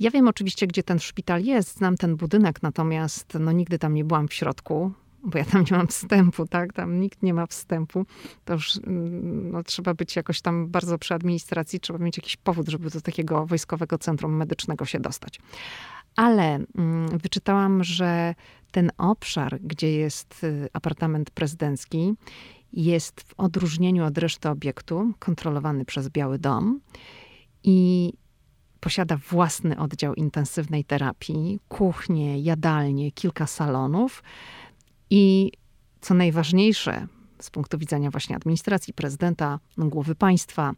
Ja 0.00 0.10
wiem 0.10 0.28
oczywiście, 0.28 0.66
gdzie 0.66 0.82
ten 0.82 0.98
szpital 0.98 1.42
jest, 1.42 1.76
znam 1.76 1.96
ten 1.96 2.16
budynek, 2.16 2.62
natomiast 2.62 3.36
no, 3.40 3.52
nigdy 3.52 3.78
tam 3.78 3.94
nie 3.94 4.04
byłam 4.04 4.28
w 4.28 4.34
środku 4.34 4.92
bo 5.26 5.38
ja 5.38 5.44
tam 5.44 5.64
nie 5.70 5.76
mam 5.76 5.86
wstępu, 5.86 6.46
tak? 6.46 6.72
Tam 6.72 7.00
nikt 7.00 7.22
nie 7.22 7.34
ma 7.34 7.46
wstępu. 7.46 8.06
To 8.44 8.52
już 8.52 8.76
mm, 8.76 9.50
no, 9.50 9.62
trzeba 9.62 9.94
być 9.94 10.16
jakoś 10.16 10.40
tam 10.40 10.68
bardzo 10.68 10.98
przy 10.98 11.14
administracji, 11.14 11.80
trzeba 11.80 11.98
mieć 11.98 12.16
jakiś 12.16 12.36
powód, 12.36 12.68
żeby 12.68 12.90
do 12.90 13.00
takiego 13.00 13.46
wojskowego 13.46 13.98
centrum 13.98 14.36
medycznego 14.36 14.84
się 14.84 15.00
dostać. 15.00 15.40
Ale 16.16 16.58
mm, 16.78 17.18
wyczytałam, 17.18 17.84
że 17.84 18.34
ten 18.70 18.90
obszar, 18.98 19.58
gdzie 19.60 19.92
jest 19.92 20.44
y, 20.44 20.68
apartament 20.72 21.30
prezydencki, 21.30 22.14
jest 22.72 23.20
w 23.20 23.34
odróżnieniu 23.36 24.04
od 24.04 24.18
reszty 24.18 24.48
obiektu 24.48 25.12
kontrolowany 25.18 25.84
przez 25.84 26.08
Biały 26.08 26.38
Dom 26.38 26.80
i 27.64 28.12
posiada 28.80 29.16
własny 29.16 29.78
oddział 29.78 30.14
intensywnej 30.14 30.84
terapii, 30.84 31.60
kuchnię, 31.68 32.40
jadalnię, 32.40 33.12
kilka 33.12 33.46
salonów 33.46 34.22
i 35.10 35.52
co 36.00 36.14
najważniejsze 36.14 37.06
z 37.40 37.50
punktu 37.50 37.78
widzenia 37.78 38.10
właśnie 38.10 38.36
administracji 38.36 38.94
prezydenta, 38.94 39.58
głowy 39.78 40.14
państwa, 40.14 40.72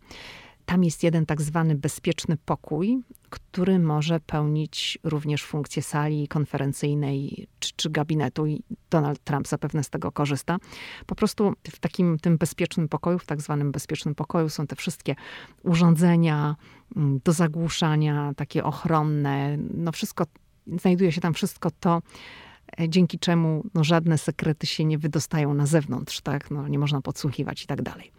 tam 0.68 0.84
jest 0.84 1.02
jeden 1.02 1.26
tak 1.26 1.42
zwany 1.42 1.74
bezpieczny 1.74 2.36
pokój, 2.44 2.98
który 3.30 3.78
może 3.78 4.20
pełnić 4.20 4.98
również 5.04 5.44
funkcję 5.44 5.82
sali 5.82 6.28
konferencyjnej 6.28 7.48
czy, 7.58 7.72
czy, 7.76 7.90
gabinetu 7.90 8.46
i 8.46 8.62
Donald 8.90 9.24
Trump 9.24 9.48
zapewne 9.48 9.84
z 9.84 9.90
tego 9.90 10.12
korzysta. 10.12 10.56
Po 11.06 11.14
prostu 11.14 11.52
w 11.70 11.78
takim 11.78 12.18
tym 12.18 12.38
bezpiecznym 12.38 12.88
pokoju, 12.88 13.18
w 13.18 13.26
tak 13.26 13.40
zwanym 13.40 13.72
bezpiecznym 13.72 14.14
pokoju 14.14 14.48
są 14.48 14.66
te 14.66 14.76
wszystkie 14.76 15.14
urządzenia 15.62 16.56
mm, 16.96 17.20
do 17.24 17.32
zagłuszania, 17.32 18.32
takie 18.36 18.64
ochronne, 18.64 19.56
no 19.74 19.92
wszystko, 19.92 20.24
znajduje 20.80 21.12
się 21.12 21.20
tam 21.20 21.34
wszystko 21.34 21.70
to, 21.80 22.02
dzięki 22.88 23.18
czemu 23.18 23.64
no, 23.74 23.84
żadne 23.84 24.18
sekrety 24.18 24.66
się 24.66 24.84
nie 24.84 24.98
wydostają 24.98 25.54
na 25.54 25.66
zewnątrz, 25.66 26.20
tak? 26.20 26.50
No, 26.50 26.68
nie 26.68 26.78
można 26.78 27.00
podsłuchiwać 27.00 27.62
i 27.64 27.66
tak 27.66 27.82
dalej. 27.82 28.12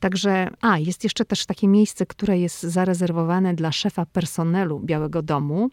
Także, 0.00 0.50
a, 0.60 0.78
jest 0.78 1.04
jeszcze 1.04 1.24
też 1.24 1.46
takie 1.46 1.68
miejsce, 1.68 2.06
które 2.06 2.38
jest 2.38 2.62
zarezerwowane 2.62 3.54
dla 3.54 3.72
szefa 3.72 4.06
personelu 4.06 4.80
Białego 4.80 5.22
Domu. 5.22 5.70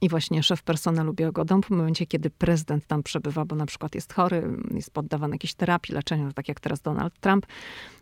I 0.00 0.08
właśnie 0.08 0.42
szef 0.42 0.62
personelu 0.62 1.12
Białego 1.12 1.44
Domu 1.44 1.62
w 1.62 1.70
momencie, 1.70 2.06
kiedy 2.06 2.30
prezydent 2.30 2.86
tam 2.86 3.02
przebywa, 3.02 3.44
bo 3.44 3.56
na 3.56 3.66
przykład 3.66 3.94
jest 3.94 4.12
chory, 4.12 4.42
jest 4.74 4.90
poddawany 4.90 5.34
jakiejś 5.34 5.54
terapii, 5.54 5.94
leczeniu, 5.94 6.32
tak 6.32 6.48
jak 6.48 6.60
teraz 6.60 6.80
Donald 6.80 7.20
Trump, 7.20 7.46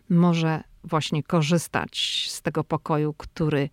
może 0.09 0.63
właśnie 0.83 1.23
korzystać 1.23 2.25
z 2.29 2.41
tego 2.41 2.63
pokoju, 2.63 3.13
który 3.13 3.69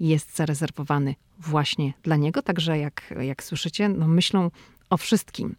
jest 0.00 0.36
zarezerwowany 0.36 1.14
właśnie 1.38 1.92
dla 2.02 2.16
niego. 2.16 2.42
Także 2.42 2.78
jak, 2.78 3.14
jak 3.20 3.42
słyszycie, 3.42 3.88
no 3.88 4.08
myślą 4.08 4.50
o 4.90 4.96
wszystkim. 4.96 5.56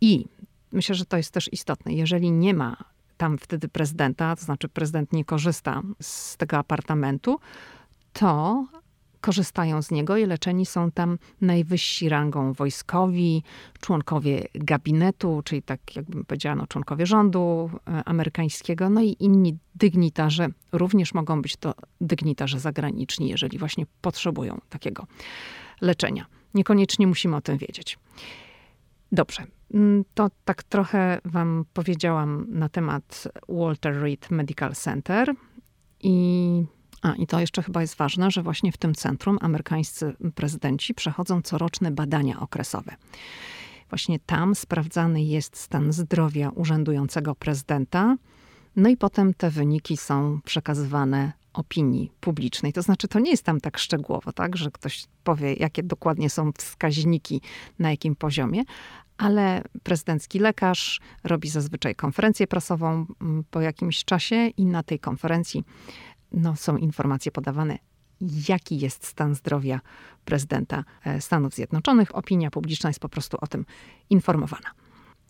I 0.00 0.26
myślę, 0.72 0.94
że 0.94 1.04
to 1.04 1.16
jest 1.16 1.30
też 1.30 1.52
istotne. 1.52 1.92
Jeżeli 1.92 2.30
nie 2.30 2.54
ma 2.54 2.76
tam 3.16 3.38
wtedy 3.38 3.68
prezydenta, 3.68 4.36
to 4.36 4.44
znaczy 4.44 4.68
prezydent 4.68 5.12
nie 5.12 5.24
korzysta 5.24 5.82
z 6.00 6.36
tego 6.36 6.58
apartamentu, 6.58 7.40
to 8.12 8.64
korzystają 9.20 9.82
z 9.82 9.90
niego 9.90 10.16
i 10.16 10.26
leczeni 10.26 10.66
są 10.66 10.90
tam 10.90 11.18
najwyżsi 11.40 12.08
rangą 12.08 12.52
wojskowi, 12.52 13.42
członkowie 13.80 14.44
gabinetu, 14.54 15.42
czyli 15.44 15.62
tak 15.62 15.96
jakbym 15.96 16.24
powiedziała, 16.24 16.66
członkowie 16.66 17.06
rządu 17.06 17.70
e, 17.88 18.04
amerykańskiego, 18.04 18.90
no 18.90 19.02
i 19.02 19.16
inni 19.20 19.58
dygnitarze. 19.74 20.48
Również 20.72 21.14
mogą 21.14 21.42
być 21.42 21.56
to 21.56 21.74
dygnitarze 22.00 22.60
zagraniczni, 22.60 23.28
jeżeli 23.28 23.58
właśnie 23.58 23.86
potrzebują 24.00 24.60
takiego 24.68 25.06
leczenia. 25.80 26.26
Niekoniecznie 26.54 27.06
musimy 27.06 27.36
o 27.36 27.40
tym 27.40 27.58
wiedzieć. 27.58 27.98
Dobrze. 29.12 29.46
Mm, 29.74 30.04
to 30.14 30.30
tak 30.44 30.62
trochę 30.62 31.20
Wam 31.24 31.64
powiedziałam 31.72 32.46
na 32.48 32.68
temat 32.68 33.28
Walter 33.48 34.02
Reed 34.02 34.30
Medical 34.30 34.74
Center. 34.74 35.34
I, 36.00 36.64
a, 37.02 37.14
I 37.14 37.26
to 37.26 37.40
jeszcze 37.40 37.62
chyba 37.62 37.80
jest 37.80 37.96
ważne, 37.96 38.30
że 38.30 38.42
właśnie 38.42 38.72
w 38.72 38.76
tym 38.76 38.94
centrum 38.94 39.38
amerykańscy 39.40 40.14
prezydenci 40.34 40.94
przechodzą 40.94 41.42
coroczne 41.42 41.90
badania 41.90 42.40
okresowe. 42.40 42.96
Właśnie 43.88 44.18
tam 44.18 44.54
sprawdzany 44.54 45.22
jest 45.22 45.56
stan 45.56 45.92
zdrowia 45.92 46.50
urzędującego 46.50 47.34
prezydenta. 47.34 48.16
No 48.76 48.88
i 48.88 48.96
potem 48.96 49.34
te 49.34 49.50
wyniki 49.50 49.96
są 49.96 50.40
przekazywane 50.44 51.32
opinii 51.54 52.12
publicznej. 52.20 52.72
To 52.72 52.82
znaczy, 52.82 53.08
to 53.08 53.18
nie 53.18 53.30
jest 53.30 53.42
tam 53.42 53.60
tak 53.60 53.78
szczegółowo, 53.78 54.32
tak, 54.32 54.56
że 54.56 54.70
ktoś 54.70 55.04
powie, 55.24 55.54
jakie 55.54 55.82
dokładnie 55.82 56.30
są 56.30 56.52
wskaźniki, 56.52 57.40
na 57.78 57.90
jakim 57.90 58.16
poziomie, 58.16 58.62
ale 59.18 59.62
prezydencki 59.82 60.38
lekarz 60.38 61.00
robi 61.24 61.48
zazwyczaj 61.48 61.94
konferencję 61.94 62.46
prasową 62.46 63.06
po 63.50 63.60
jakimś 63.60 64.04
czasie 64.04 64.46
i 64.46 64.66
na 64.66 64.82
tej 64.82 64.98
konferencji 64.98 65.64
no, 66.32 66.56
są 66.56 66.76
informacje 66.76 67.32
podawane, 67.32 67.78
jaki 68.48 68.78
jest 68.78 69.06
stan 69.06 69.34
zdrowia 69.34 69.80
prezydenta 70.24 70.84
e, 71.04 71.20
Stanów 71.20 71.54
Zjednoczonych. 71.54 72.16
Opinia 72.16 72.50
publiczna 72.50 72.90
jest 72.90 73.00
po 73.00 73.08
prostu 73.08 73.36
o 73.40 73.46
tym 73.46 73.66
informowana. 74.10 74.70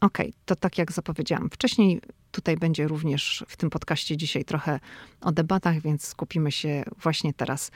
OK, 0.04 0.18
to 0.44 0.56
tak 0.56 0.78
jak 0.78 0.92
zapowiedziałam 0.92 1.50
wcześniej, 1.50 2.00
tutaj 2.30 2.56
będzie 2.56 2.88
również 2.88 3.44
w 3.48 3.56
tym 3.56 3.70
podcaście 3.70 4.16
dzisiaj 4.16 4.44
trochę 4.44 4.80
o 5.20 5.32
debatach, 5.32 5.80
więc 5.80 6.06
skupimy 6.06 6.52
się 6.52 6.84
właśnie 7.02 7.34
teraz 7.34 7.70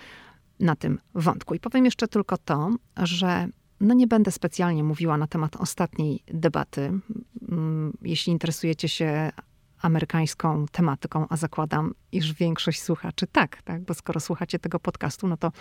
na 0.61 0.77
tym 0.77 1.01
wątku. 1.15 1.55
I 1.55 1.61
powiem 1.61 1.85
jeszcze 1.85 2.09
tylko 2.09 2.39
to, 2.39 2.71
że 2.97 3.49
no 3.81 3.95
nie 3.95 4.07
będę 4.07 4.31
specjalnie 4.31 4.85
mówiła 4.85 5.19
na 5.19 5.27
temat 5.27 5.57
ostatniej 5.57 6.23
debaty. 6.27 6.93
Mm, 7.49 7.97
jeśli 8.03 8.33
interesujecie 8.33 8.89
się 8.89 9.33
amerykańską 9.83 10.67
tematyką, 10.73 11.27
a 11.29 11.37
zakładam, 11.37 11.95
iż 12.13 12.33
większość 12.33 12.83
słuchaczy 12.83 13.27
tak, 13.33 13.63
tak, 13.63 13.83
bo 13.83 13.95
skoro 13.95 14.21
słuchacie 14.21 14.59
tego 14.59 14.81
podcastu, 14.81 15.29
no 15.29 15.37
to 15.37 15.53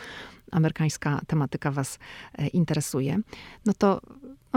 amerykańska 0.51 1.21
tematyka 1.27 1.71
was 1.71 2.00
e, 2.33 2.47
interesuje. 2.47 3.19
No 3.65 3.74
to 3.74 4.01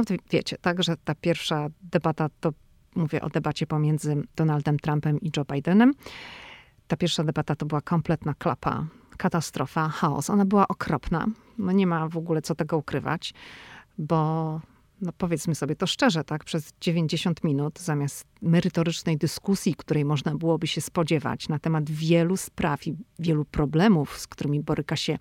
no 0.00 0.16
wiecie, 0.30 0.56
tak, 0.60 0.82
że 0.82 0.96
ta 0.96 1.14
pierwsza 1.14 1.68
debata 1.82 2.28
to 2.40 2.52
mówię 2.94 3.20
o 3.20 3.28
debacie 3.28 3.66
pomiędzy 3.66 4.22
Donaldem 4.36 4.78
Trumpem 4.78 5.20
i 5.20 5.30
Joe 5.36 5.44
Bidenem. 5.44 5.94
Ta 6.88 6.96
pierwsza 6.96 7.24
debata 7.24 7.56
to 7.56 7.66
była 7.66 7.80
kompletna 7.80 8.34
klapa 8.34 8.86
katastrofa, 9.16 9.88
chaos. 9.88 10.30
Ona 10.30 10.44
była 10.44 10.68
okropna. 10.68 11.26
No 11.58 11.72
nie 11.72 11.86
ma 11.86 12.08
w 12.08 12.16
ogóle 12.16 12.42
co 12.42 12.54
tego 12.54 12.76
ukrywać, 12.76 13.34
bo 13.98 14.60
no 15.00 15.12
powiedzmy 15.18 15.54
sobie 15.54 15.76
to 15.76 15.86
szczerze, 15.86 16.24
tak, 16.24 16.44
przez 16.44 16.72
90 16.80 17.44
minut 17.44 17.78
zamiast 17.78 18.24
merytorycznej 18.42 19.16
dyskusji, 19.16 19.74
której 19.74 20.04
można 20.04 20.34
byłoby 20.34 20.66
się 20.66 20.80
spodziewać 20.80 21.48
na 21.48 21.58
temat 21.58 21.90
wielu 21.90 22.36
spraw 22.36 22.86
i 22.86 22.96
wielu 23.18 23.44
problemów, 23.44 24.18
z 24.18 24.26
którymi 24.26 24.60
boryka 24.60 24.96
się 24.96 25.18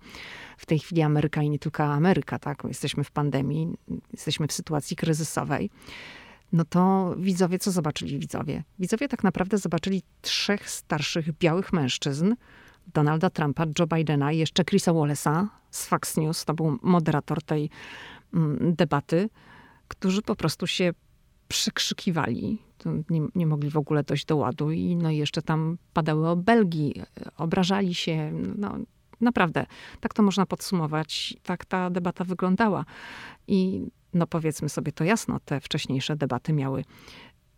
w 0.56 0.66
tej 0.66 0.78
chwili 0.78 1.02
Ameryka 1.02 1.42
i 1.42 1.50
nie 1.50 1.58
tylko 1.58 1.84
Ameryka, 1.84 2.38
tak, 2.38 2.62
jesteśmy 2.64 3.04
w 3.04 3.10
pandemii, 3.10 3.68
jesteśmy 4.12 4.46
w 4.46 4.52
sytuacji 4.52 4.96
kryzysowej, 4.96 5.70
no 6.52 6.64
to 6.64 7.14
widzowie, 7.18 7.58
co 7.58 7.70
zobaczyli 7.70 8.18
widzowie? 8.18 8.64
Widzowie 8.78 9.08
tak 9.08 9.24
naprawdę 9.24 9.58
zobaczyli 9.58 10.02
trzech 10.22 10.70
starszych 10.70 11.38
białych 11.38 11.72
mężczyzn, 11.72 12.34
Donalda 12.94 13.30
Trumpa, 13.30 13.66
Joe 13.78 13.86
Bidena 13.86 14.32
i 14.32 14.38
jeszcze 14.38 14.64
Chrisa 14.64 14.92
Wallace'a 14.92 15.46
z 15.70 15.86
Fox 15.86 16.16
News, 16.16 16.44
to 16.44 16.54
był 16.54 16.78
moderator 16.82 17.42
tej 17.42 17.70
mm, 18.34 18.74
debaty, 18.74 19.28
którzy 19.90 20.22
po 20.22 20.36
prostu 20.36 20.66
się 20.66 20.92
przekrzykiwali. 21.48 22.58
Nie, 23.10 23.20
nie, 23.34 23.46
mogli 23.46 23.70
w 23.70 23.76
ogóle 23.76 24.02
dojść 24.02 24.24
do 24.24 24.36
ładu 24.36 24.70
i 24.70 24.96
no 24.96 25.10
jeszcze 25.10 25.42
tam 25.42 25.78
padały 25.92 26.28
o 26.28 26.36
Belgii, 26.36 26.94
obrażali 27.36 27.94
się. 27.94 28.32
No, 28.56 28.76
naprawdę, 29.20 29.66
tak 30.00 30.14
to 30.14 30.22
można 30.22 30.46
podsumować. 30.46 31.36
Tak 31.42 31.64
ta 31.64 31.90
debata 31.90 32.24
wyglądała. 32.24 32.84
I 33.48 33.86
no 34.14 34.26
powiedzmy 34.26 34.68
sobie 34.68 34.92
to 34.92 35.04
jasno, 35.04 35.40
te 35.44 35.60
wcześniejsze 35.60 36.16
debaty 36.16 36.52
miały 36.52 36.84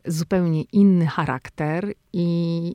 zupełnie 0.07 0.63
inny 0.63 1.07
charakter 1.07 1.93
i 2.13 2.75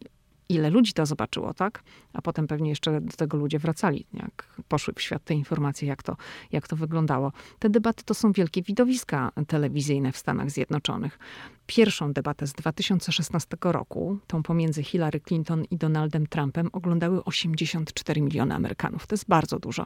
ile 0.50 0.70
ludzi 0.70 0.94
to 0.94 1.06
zobaczyło, 1.06 1.54
tak? 1.54 1.84
A 2.13 2.22
potem 2.22 2.48
pewnie 2.48 2.70
jeszcze 2.70 3.01
do 3.01 3.18
tego 3.18 3.38
ludzie 3.38 3.60
wracali, 3.60 4.06
jak 4.13 4.62
poszły 4.68 4.94
w 4.94 5.01
świat 5.01 5.24
te 5.24 5.34
informacje, 5.34 5.88
jak 5.88 6.04
to, 6.04 6.16
jak 6.51 6.68
to 6.68 6.75
wyglądało. 6.75 7.32
Te 7.60 7.70
debaty 7.70 8.04
to 8.04 8.13
są 8.13 8.32
wielkie 8.32 8.62
widowiska 8.62 9.32
telewizyjne 9.48 10.12
w 10.12 10.18
Stanach 10.18 10.51
Zjednoczonych. 10.51 11.20
Pierwszą 11.66 12.13
debatę 12.13 12.48
z 12.48 12.54
2016 12.54 13.58
roku, 13.62 14.18
tą 14.27 14.44
pomiędzy 14.44 14.84
Hillary 14.84 15.20
Clinton 15.20 15.63
i 15.72 15.77
Donaldem 15.77 16.27
Trumpem, 16.27 16.70
oglądały 16.74 17.24
84 17.24 18.22
miliony 18.22 18.56
Amerykanów. 18.56 19.08
To 19.08 19.13
jest 19.13 19.27
bardzo 19.27 19.60
dużo. 19.60 19.86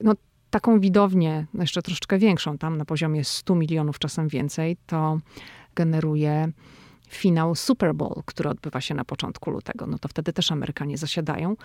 No, 0.00 0.14
taką 0.50 0.80
widownię, 0.80 1.46
no 1.54 1.62
jeszcze 1.62 1.82
troszeczkę 1.82 2.18
większą, 2.18 2.58
tam 2.58 2.76
na 2.76 2.84
poziomie 2.84 3.24
100 3.24 3.54
milionów, 3.54 3.98
czasem 3.98 4.28
więcej, 4.28 4.76
to 4.86 5.18
generuje 5.74 6.52
finał 7.10 7.54
Super 7.54 7.94
Bowl, 7.94 8.22
który 8.24 8.48
odbywa 8.48 8.80
się 8.80 8.94
na 8.94 9.04
początku 9.04 9.50
lutego. 9.50 9.86
No 9.86 9.98
to 9.98 10.08
wtedy 10.08 10.32
też 10.32 10.52
Amerykanie 10.52 10.98
zasiadają. 10.98 11.56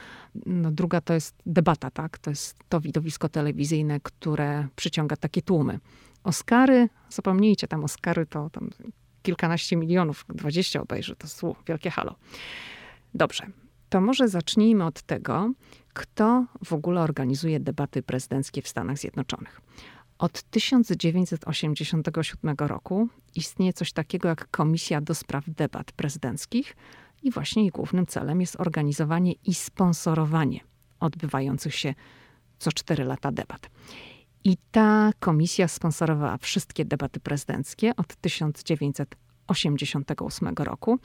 No 0.45 0.71
druga 0.71 1.01
to 1.01 1.13
jest 1.13 1.35
debata, 1.45 1.91
tak? 1.91 2.17
To 2.17 2.29
jest 2.29 2.59
to 2.69 2.81
widowisko 2.81 3.29
telewizyjne, 3.29 3.99
które 3.99 4.67
przyciąga 4.75 5.15
takie 5.15 5.41
tłumy. 5.41 5.79
Oscary, 6.23 6.89
zapomnijcie, 7.09 7.67
tam 7.67 7.83
Oscary 7.83 8.25
to 8.25 8.49
tam 8.49 8.69
kilkanaście 9.21 9.75
milionów, 9.75 10.25
dwadzieścia 10.29 10.81
obejrzy, 10.81 11.15
to 11.15 11.27
jest 11.27 11.41
wielkie 11.67 11.89
halo. 11.89 12.15
Dobrze, 13.13 13.47
to 13.89 14.01
może 14.01 14.27
zacznijmy 14.27 14.85
od 14.85 15.01
tego, 15.01 15.51
kto 15.93 16.45
w 16.65 16.73
ogóle 16.73 17.01
organizuje 17.01 17.59
debaty 17.59 18.03
prezydenckie 18.03 18.61
w 18.61 18.67
Stanach 18.67 18.97
Zjednoczonych. 18.97 19.61
Od 20.17 20.43
1987 20.43 22.55
roku 22.59 23.07
istnieje 23.35 23.73
coś 23.73 23.93
takiego 23.93 24.27
jak 24.27 24.51
Komisja 24.51 25.01
do 25.01 25.15
Spraw 25.15 25.43
Debat 25.47 25.91
Prezydenckich 25.91 26.75
i 27.23 27.31
właśnie 27.31 27.61
jej 27.61 27.71
głównym 27.71 28.05
celem 28.05 28.41
jest 28.41 28.59
organizowanie 28.59 29.31
i 29.31 29.53
sponsorowanie 29.53 30.59
odbywających 30.99 31.75
się 31.75 31.93
co 32.59 32.71
cztery 32.71 33.03
lata 33.03 33.31
debat. 33.31 33.69
I 34.43 34.57
ta 34.71 35.11
komisja 35.19 35.67
sponsorowała 35.67 36.37
wszystkie 36.37 36.85
debaty 36.85 37.19
prezydenckie 37.19 37.95
od 37.95 38.15
1988 38.15 40.53
roku. 40.57 40.99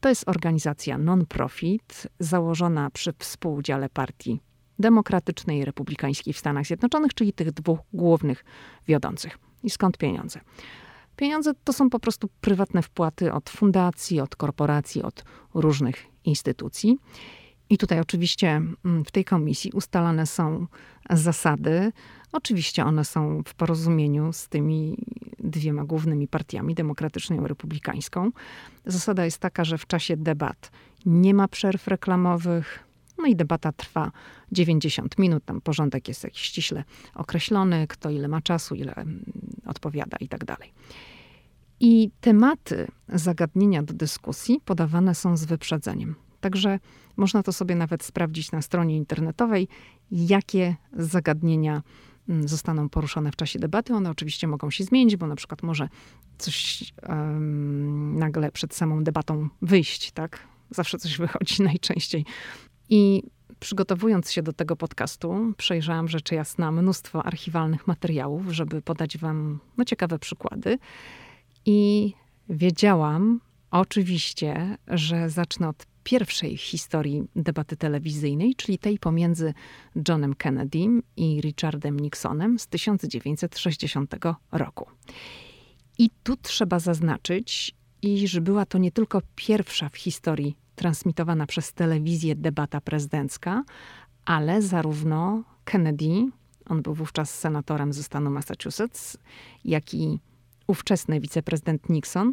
To 0.00 0.08
jest 0.08 0.28
organizacja 0.28 0.98
non-profit 0.98 2.06
założona 2.18 2.90
przy 2.90 3.12
współudziale 3.18 3.88
partii 3.88 4.40
demokratycznej 4.78 5.58
i 5.58 5.64
republikańskiej 5.64 6.34
w 6.34 6.38
Stanach 6.38 6.66
Zjednoczonych, 6.66 7.14
czyli 7.14 7.32
tych 7.32 7.52
dwóch 7.52 7.78
głównych 7.92 8.44
wiodących. 8.88 9.38
I 9.62 9.70
skąd 9.70 9.98
pieniądze? 9.98 10.40
Pieniądze 11.16 11.52
to 11.64 11.72
są 11.72 11.90
po 11.90 12.00
prostu 12.00 12.28
prywatne 12.40 12.82
wpłaty 12.82 13.32
od 13.32 13.50
fundacji, 13.50 14.20
od 14.20 14.36
korporacji, 14.36 15.02
od 15.02 15.24
różnych 15.54 16.06
instytucji. 16.24 16.98
I 17.70 17.78
tutaj 17.78 18.00
oczywiście 18.00 18.48
mm, 18.48 19.04
w 19.04 19.10
tej 19.10 19.24
komisji 19.24 19.70
ustalane 19.72 20.26
są 20.26 20.66
zasady. 21.10 21.92
Oczywiście 22.32 22.84
one 22.84 23.04
są 23.04 23.42
w 23.46 23.54
porozumieniu 23.54 24.32
z 24.32 24.48
tymi 24.48 24.96
dwiema 25.38 25.84
głównymi 25.84 26.28
partiami, 26.28 26.74
demokratyczną 26.74 27.44
i 27.44 27.48
republikańską. 27.48 28.30
Zasada 28.86 29.24
jest 29.24 29.38
taka, 29.38 29.64
że 29.64 29.78
w 29.78 29.86
czasie 29.86 30.16
debat 30.16 30.70
nie 31.06 31.34
ma 31.34 31.48
przerw 31.48 31.88
reklamowych, 31.88 32.83
no 33.18 33.26
i 33.26 33.36
debata 33.36 33.72
trwa 33.72 34.12
90 34.52 35.18
minut, 35.18 35.44
tam 35.44 35.60
porządek 35.60 36.08
jest 36.08 36.24
jakiś 36.24 36.42
ściśle 36.42 36.84
określony, 37.14 37.86
kto 37.86 38.10
ile 38.10 38.28
ma 38.28 38.40
czasu, 38.40 38.74
ile 38.74 38.94
mm, 38.94 39.24
odpowiada 39.66 40.16
i 40.20 40.28
tak 40.28 40.44
dalej. 40.44 40.72
I 41.80 42.10
tematy 42.20 42.86
zagadnienia 43.08 43.82
do 43.82 43.94
dyskusji 43.94 44.60
podawane 44.64 45.14
są 45.14 45.36
z 45.36 45.44
wyprzedzeniem. 45.44 46.14
Także 46.40 46.78
można 47.16 47.42
to 47.42 47.52
sobie 47.52 47.74
nawet 47.74 48.04
sprawdzić 48.04 48.52
na 48.52 48.62
stronie 48.62 48.96
internetowej, 48.96 49.68
jakie 50.10 50.76
zagadnienia 50.92 51.82
mm, 52.28 52.48
zostaną 52.48 52.88
poruszone 52.88 53.32
w 53.32 53.36
czasie 53.36 53.58
debaty. 53.58 53.94
One 53.94 54.10
oczywiście 54.10 54.46
mogą 54.46 54.70
się 54.70 54.84
zmienić, 54.84 55.16
bo 55.16 55.26
na 55.26 55.36
przykład 55.36 55.62
może 55.62 55.88
coś 56.38 56.84
um, 57.08 58.18
nagle 58.18 58.52
przed 58.52 58.74
samą 58.74 59.04
debatą 59.04 59.48
wyjść, 59.62 60.12
tak? 60.12 60.38
Zawsze 60.70 60.98
coś 60.98 61.18
wychodzi 61.18 61.62
najczęściej. 61.72 62.24
I 62.88 63.22
przygotowując 63.60 64.32
się 64.32 64.42
do 64.42 64.52
tego 64.52 64.76
podcastu, 64.76 65.52
przejrzałam 65.56 66.08
rzecz 66.08 66.32
jasna 66.32 66.72
mnóstwo 66.72 67.26
archiwalnych 67.26 67.86
materiałów, 67.86 68.46
żeby 68.48 68.82
podać 68.82 69.18
wam 69.18 69.58
no, 69.76 69.84
ciekawe 69.84 70.18
przykłady. 70.18 70.78
I 71.66 72.12
wiedziałam 72.48 73.40
oczywiście, 73.70 74.78
że 74.88 75.30
zacznę 75.30 75.68
od 75.68 75.86
pierwszej 76.04 76.56
historii 76.56 77.22
debaty 77.36 77.76
telewizyjnej, 77.76 78.54
czyli 78.54 78.78
tej 78.78 78.98
pomiędzy 78.98 79.54
Johnem 80.08 80.34
Kennedym 80.34 81.02
i 81.16 81.40
Richardem 81.40 82.00
Nixonem 82.00 82.58
z 82.58 82.66
1960 82.66 84.14
roku. 84.52 84.86
I 85.98 86.10
tu 86.22 86.36
trzeba 86.36 86.78
zaznaczyć, 86.78 87.74
iż 88.02 88.40
była 88.40 88.66
to 88.66 88.78
nie 88.78 88.92
tylko 88.92 89.22
pierwsza 89.36 89.88
w 89.88 89.96
historii 89.96 90.56
transmitowana 90.76 91.46
przez 91.46 91.72
telewizję 91.72 92.34
debata 92.34 92.80
prezydencka, 92.80 93.64
ale 94.24 94.62
zarówno 94.62 95.44
Kennedy, 95.64 96.30
on 96.66 96.82
był 96.82 96.94
wówczas 96.94 97.38
senatorem 97.38 97.92
ze 97.92 98.02
stanu 98.02 98.30
Massachusetts, 98.30 99.18
jak 99.64 99.94
i 99.94 100.20
ówczesny 100.66 101.20
wiceprezydent 101.20 101.88
Nixon 101.88 102.32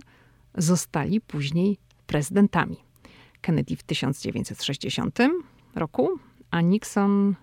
zostali 0.57 1.21
później 1.21 1.77
prezydentami. 2.07 2.77
Kennedy 3.41 3.75
w 3.75 3.83
1960 3.83 5.19
roku, 5.75 6.09
a 6.51 6.61
Nixon, 6.61 7.35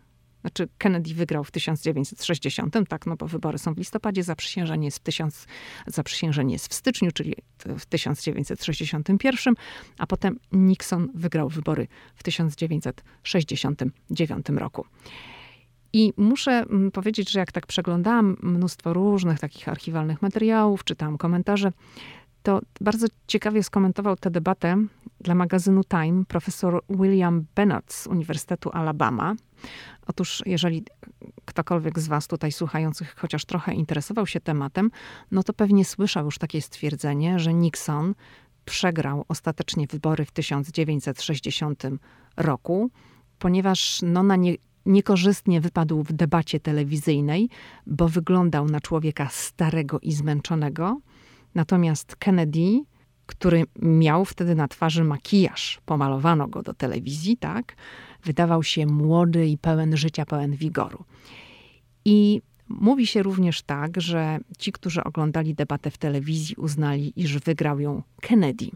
znaczy 0.49 0.69
Kennedy 0.79 1.15
wygrał 1.15 1.45
w 1.45 1.51
1960, 1.51 2.75
tak, 2.89 3.07
no 3.07 3.17
bo 3.17 3.27
wybory 3.27 3.59
są 3.59 3.75
w 3.75 3.79
listopadzie, 3.79 4.23
zaprzysiężenie 4.23 4.85
jest 4.85 4.99
w, 4.99 5.47
zaprzysiężenie 5.87 6.53
jest 6.53 6.69
w 6.69 6.75
styczniu, 6.75 7.13
czyli 7.13 7.35
w 7.79 7.87
1961, 7.87 9.55
a 9.99 10.07
potem 10.07 10.39
Nixon 10.53 11.09
wygrał 11.15 11.49
wybory 11.49 11.87
w 12.15 12.23
1969 12.23 14.47
roku. 14.49 14.87
I 15.93 16.13
muszę 16.17 16.53
mm, 16.53 16.91
powiedzieć, 16.91 17.31
że 17.31 17.39
jak 17.39 17.53
tak 17.53 17.67
przeglądałam 17.67 18.37
mnóstwo 18.43 18.93
różnych 18.93 19.39
takich 19.39 19.69
archiwalnych 19.69 20.23
materiałów, 20.23 20.85
czytałam 20.85 21.19
komentarze, 21.19 21.73
to 22.43 22.61
bardzo 22.81 23.07
ciekawie 23.27 23.63
skomentował 23.63 24.17
tę 24.17 24.31
debatę 24.31 24.77
dla 25.21 25.35
magazynu 25.35 25.85
Time 25.85 26.25
profesor 26.29 26.83
William 26.91 27.45
Bennett 27.55 27.93
z 27.93 28.07
Uniwersytetu 28.07 28.71
Alabama. 28.73 29.35
Otóż, 30.09 30.43
jeżeli 30.47 30.85
ktokolwiek 31.45 31.99
z 31.99 32.09
Was 32.09 32.27
tutaj 32.27 32.53
słuchających 32.53 33.15
chociaż 33.17 33.45
trochę 33.45 33.75
interesował 33.75 34.27
się 34.27 34.41
tematem, 34.41 34.91
no 35.31 35.43
to 35.43 35.53
pewnie 35.53 35.85
słyszał 35.85 36.25
już 36.25 36.39
takie 36.39 36.63
stwierdzenie, 36.63 37.39
że 37.39 37.55
Nixon 37.55 38.15
przegrał 38.65 39.25
ostatecznie 39.29 39.87
wybory 39.87 40.25
w 40.25 40.31
1960 40.31 41.83
roku, 42.37 42.91
ponieważ 43.39 44.01
no, 44.03 44.23
na 44.23 44.37
nie, 44.37 44.55
niekorzystnie 44.87 45.61
wypadł 45.61 46.03
w 46.03 46.13
debacie 46.13 46.61
telewizyjnej, 46.61 47.49
bo 47.87 48.09
wyglądał 48.09 48.67
na 48.67 48.81
człowieka 48.81 49.29
starego 49.31 50.01
i 50.01 50.13
zmęczonego. 50.13 51.01
Natomiast 51.55 52.17
Kennedy, 52.17 52.83
który 53.27 53.65
miał 53.83 54.25
wtedy 54.25 54.55
na 54.55 54.69
twarzy 54.69 55.05
makijaż, 55.05 55.81
pomalowano 55.87 56.49
go 56.49 56.63
do 56.63 56.75
telewizji, 56.75 57.37
tak, 57.37 57.77
wydawał 58.25 58.63
się 58.63 58.87
młody 58.87 59.49
i 59.49 59.59
pełen 59.59 59.97
życia, 59.97 60.27
pełen 60.27 60.57
wigoru. 60.57 61.05
I 62.05 62.43
mówi 62.69 63.07
się 63.07 63.23
również 63.23 63.63
tak, 63.63 64.01
że 64.01 64.39
ci, 64.59 64.73
którzy 64.73 65.05
oglądali 65.05 65.55
debatę 65.55 65.91
w 65.91 65.99
telewizji, 65.99 66.57
uznali, 66.57 67.13
iż 67.17 67.39
wygrał 67.39 67.81
ją 67.81 68.03
Kennedy. 68.21 68.71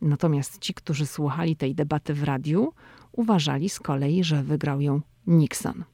Natomiast 0.00 0.58
ci, 0.58 0.74
którzy 0.74 1.06
słuchali 1.06 1.56
tej 1.56 1.74
debaty 1.74 2.14
w 2.14 2.22
radiu, 2.22 2.72
uważali 3.12 3.68
z 3.68 3.80
kolei, 3.80 4.24
że 4.24 4.42
wygrał 4.42 4.80
ją 4.80 5.00
Nixon. 5.26 5.84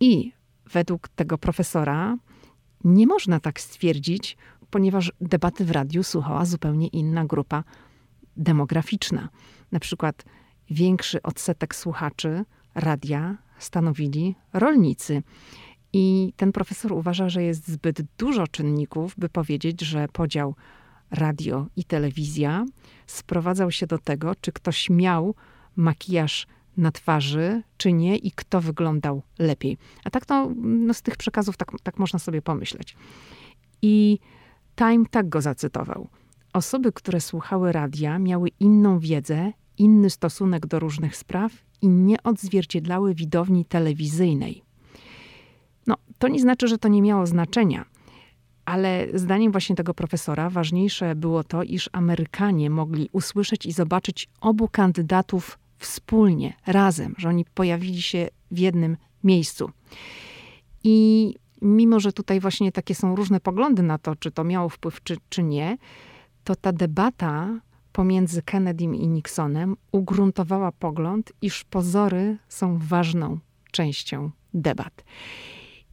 I 0.00 0.32
według 0.72 1.08
tego 1.08 1.38
profesora 1.38 2.16
nie 2.84 3.06
można 3.06 3.40
tak 3.40 3.60
stwierdzić, 3.60 4.36
ponieważ 4.70 5.12
debaty 5.20 5.64
w 5.64 5.70
radiu 5.70 6.02
słuchała 6.02 6.44
zupełnie 6.44 6.88
inna 6.88 7.24
grupa 7.24 7.64
demograficzna. 8.36 9.28
Na 9.72 9.80
przykład 9.80 10.24
większy 10.70 11.22
odsetek 11.22 11.74
słuchaczy 11.74 12.44
radia 12.74 13.36
stanowili 13.58 14.34
rolnicy. 14.52 15.22
I 15.92 16.32
ten 16.36 16.52
profesor 16.52 16.92
uważa, 16.92 17.28
że 17.28 17.42
jest 17.42 17.68
zbyt 17.68 18.02
dużo 18.18 18.46
czynników, 18.46 19.14
by 19.18 19.28
powiedzieć, 19.28 19.80
że 19.80 20.08
podział 20.08 20.54
radio 21.10 21.66
i 21.76 21.84
telewizja 21.84 22.66
sprowadzał 23.06 23.70
się 23.70 23.86
do 23.86 23.98
tego, 23.98 24.34
czy 24.40 24.52
ktoś 24.52 24.90
miał 24.90 25.34
makijaż 25.76 26.46
na 26.76 26.92
twarzy, 26.92 27.62
czy 27.76 27.92
nie, 27.92 28.16
i 28.16 28.30
kto 28.30 28.60
wyglądał 28.60 29.22
lepiej. 29.38 29.78
A 30.04 30.10
tak 30.10 30.26
to 30.26 30.50
no, 30.56 30.94
z 30.94 31.02
tych 31.02 31.16
przekazów 31.16 31.56
tak, 31.56 31.72
tak 31.82 31.98
można 31.98 32.18
sobie 32.18 32.42
pomyśleć. 32.42 32.96
I 33.82 34.18
Time 34.76 35.04
tak 35.10 35.28
go 35.28 35.40
zacytował. 35.40 36.08
Osoby, 36.52 36.92
które 36.92 37.20
słuchały 37.20 37.72
radia, 37.72 38.18
miały 38.18 38.48
inną 38.60 38.98
wiedzę, 38.98 39.52
inny 39.78 40.10
stosunek 40.10 40.66
do 40.66 40.78
różnych 40.78 41.16
spraw 41.16 41.52
i 41.82 41.88
nie 41.88 42.22
odzwierciedlały 42.22 43.14
widowni 43.14 43.64
telewizyjnej. 43.64 44.62
No, 45.86 45.94
to 46.18 46.28
nie 46.28 46.40
znaczy, 46.40 46.68
że 46.68 46.78
to 46.78 46.88
nie 46.88 47.02
miało 47.02 47.26
znaczenia, 47.26 47.84
ale 48.64 49.06
zdaniem 49.14 49.52
właśnie 49.52 49.76
tego 49.76 49.94
profesora 49.94 50.50
ważniejsze 50.50 51.14
było 51.14 51.44
to, 51.44 51.62
iż 51.62 51.90
Amerykanie 51.92 52.70
mogli 52.70 53.08
usłyszeć 53.12 53.66
i 53.66 53.72
zobaczyć 53.72 54.28
obu 54.40 54.68
kandydatów 54.68 55.58
wspólnie, 55.78 56.54
razem, 56.66 57.14
że 57.18 57.28
oni 57.28 57.44
pojawili 57.54 58.02
się 58.02 58.28
w 58.50 58.58
jednym 58.58 58.96
miejscu. 59.24 59.70
I 60.84 61.34
mimo, 61.62 62.00
że 62.00 62.12
tutaj 62.12 62.40
właśnie 62.40 62.72
takie 62.72 62.94
są 62.94 63.16
różne 63.16 63.40
poglądy 63.40 63.82
na 63.82 63.98
to, 63.98 64.16
czy 64.16 64.30
to 64.30 64.44
miało 64.44 64.68
wpływ, 64.68 65.02
czy, 65.02 65.16
czy 65.28 65.42
nie, 65.42 65.78
to 66.44 66.56
ta 66.56 66.72
debata 66.72 67.60
pomiędzy 67.94 68.42
Kennedym 68.42 68.94
i 68.94 69.08
Nixonem 69.08 69.76
ugruntowała 69.92 70.72
pogląd, 70.72 71.32
iż 71.42 71.64
pozory 71.64 72.38
są 72.48 72.78
ważną 72.78 73.38
częścią 73.70 74.30
debat. 74.54 75.04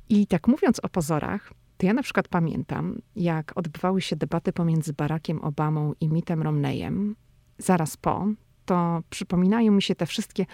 I 0.09 0.27
tak 0.27 0.47
mówiąc 0.47 0.79
o 0.79 0.89
pozorach, 0.89 1.53
to 1.77 1.85
ja 1.85 1.93
na 1.93 2.03
przykład 2.03 2.27
pamiętam, 2.27 3.01
jak 3.15 3.57
odbywały 3.57 4.01
się 4.01 4.15
debaty 4.15 4.53
pomiędzy 4.53 4.93
Barackiem 4.93 5.41
Obamą 5.41 5.93
i 5.99 6.09
Mittem 6.09 6.41
Romneyem 6.41 7.15
zaraz 7.57 7.97
po, 7.97 8.27
to 8.65 9.03
przypominają 9.09 9.71
mi 9.71 9.81
się 9.81 9.95
te 9.95 10.05
wszystkie 10.05 10.45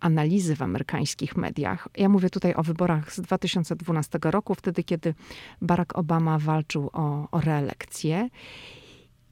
analizy 0.00 0.56
w 0.56 0.62
amerykańskich 0.62 1.36
mediach. 1.36 1.88
Ja 1.96 2.08
mówię 2.08 2.30
tutaj 2.30 2.54
o 2.54 2.62
wyborach 2.62 3.12
z 3.12 3.20
2012 3.20 4.18
roku, 4.22 4.54
wtedy, 4.54 4.84
kiedy 4.84 5.14
Barack 5.62 5.98
Obama 5.98 6.38
walczył 6.38 6.90
o, 6.92 7.28
o 7.30 7.40
reelekcję. 7.40 8.28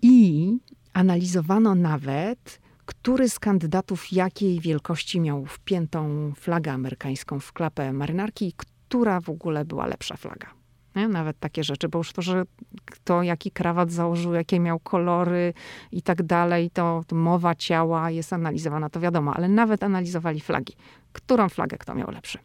I 0.02 0.58
analizowano 0.92 1.74
nawet, 1.74 2.60
który 2.86 3.28
z 3.28 3.38
kandydatów 3.38 4.12
jakiej 4.12 4.60
wielkości 4.60 5.20
miał 5.20 5.46
wpiętą 5.46 6.32
flagę 6.36 6.72
amerykańską 6.72 7.40
w 7.40 7.52
klapę 7.52 7.92
marynarki, 7.92 8.54
która 8.56 9.20
w 9.20 9.28
ogóle 9.28 9.64
była 9.64 9.86
lepsza 9.86 10.16
flaga. 10.16 10.48
Nie? 10.96 11.08
Nawet 11.08 11.38
takie 11.38 11.64
rzeczy, 11.64 11.88
bo 11.88 11.98
już 11.98 12.12
to, 12.12 12.22
że 12.22 12.44
kto 12.84 13.22
jaki 13.22 13.50
krawat 13.50 13.92
założył, 13.92 14.34
jakie 14.34 14.60
miał 14.60 14.78
kolory 14.78 15.54
i 15.92 16.02
tak 16.02 16.22
dalej, 16.22 16.70
to, 16.70 17.02
to 17.06 17.16
mowa 17.16 17.54
ciała 17.54 18.10
jest 18.10 18.32
analizowana, 18.32 18.90
to 18.90 19.00
wiadomo, 19.00 19.34
ale 19.34 19.48
nawet 19.48 19.82
analizowali 19.82 20.40
flagi. 20.40 20.74
Którą 21.12 21.48
flagę 21.48 21.78
kto 21.78 21.94
miał 21.94 22.10
lepszy. 22.10 22.38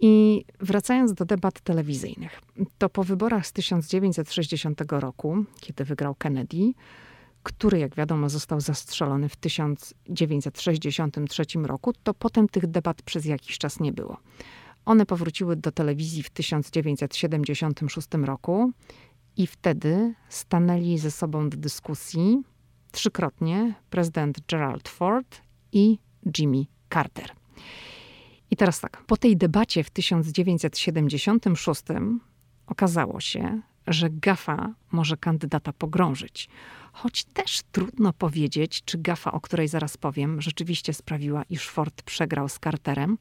I 0.00 0.44
wracając 0.60 1.14
do 1.14 1.24
debat 1.24 1.60
telewizyjnych, 1.60 2.40
to 2.78 2.88
po 2.88 3.04
wyborach 3.04 3.46
z 3.46 3.52
1960 3.52 4.82
roku, 4.88 5.44
kiedy 5.60 5.84
wygrał 5.84 6.14
Kennedy, 6.14 6.72
który, 7.42 7.78
jak 7.78 7.94
wiadomo, 7.94 8.28
został 8.28 8.60
zastrzelony 8.60 9.28
w 9.28 9.36
1963 9.36 11.44
roku, 11.62 11.92
to 12.02 12.14
potem 12.14 12.48
tych 12.48 12.66
debat 12.66 13.02
przez 13.02 13.24
jakiś 13.24 13.58
czas 13.58 13.80
nie 13.80 13.92
było. 13.92 14.16
One 14.84 15.06
powróciły 15.06 15.56
do 15.56 15.72
telewizji 15.72 16.22
w 16.22 16.30
1976 16.30 18.08
roku 18.24 18.72
i 19.36 19.46
wtedy 19.46 20.14
stanęli 20.28 20.98
ze 20.98 21.10
sobą 21.10 21.50
do 21.50 21.56
dyskusji 21.56 22.42
trzykrotnie 22.92 23.74
prezydent 23.90 24.38
Gerald 24.48 24.88
Ford 24.88 25.42
i 25.72 25.98
Jimmy 26.38 26.64
Carter. 26.92 27.30
I 28.50 28.56
teraz 28.56 28.80
tak, 28.80 29.04
po 29.06 29.16
tej 29.16 29.36
debacie 29.36 29.84
w 29.84 29.90
1976 29.90 31.82
okazało 32.66 33.20
się, 33.20 33.62
że 33.86 34.10
gafa 34.10 34.74
może 34.92 35.16
kandydata 35.16 35.72
pogrążyć. 35.72 36.48
Choć 36.92 37.24
też 37.24 37.60
trudno 37.72 38.12
powiedzieć, 38.12 38.82
czy 38.84 38.98
gafa, 38.98 39.32
o 39.32 39.40
której 39.40 39.68
zaraz 39.68 39.96
powiem, 39.96 40.40
rzeczywiście 40.40 40.92
sprawiła, 40.92 41.42
iż 41.50 41.68
Ford 41.68 42.02
przegrał 42.02 42.48
z 42.48 42.58
Carterem, 42.58 43.18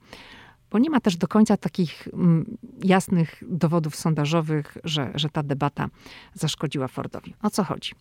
bo 0.71 0.79
nie 0.79 0.89
ma 0.89 0.99
też 0.99 1.17
do 1.17 1.27
końca 1.27 1.57
takich 1.57 2.07
mm, 2.13 2.57
jasnych 2.83 3.43
dowodów 3.47 3.95
sondażowych, 3.95 4.77
że, 4.83 5.11
że 5.15 5.29
ta 5.29 5.43
debata 5.43 5.89
zaszkodziła 6.33 6.87
Fordowi. 6.87 7.35
O 7.41 7.49
co 7.49 7.63
chodzi? 7.63 7.91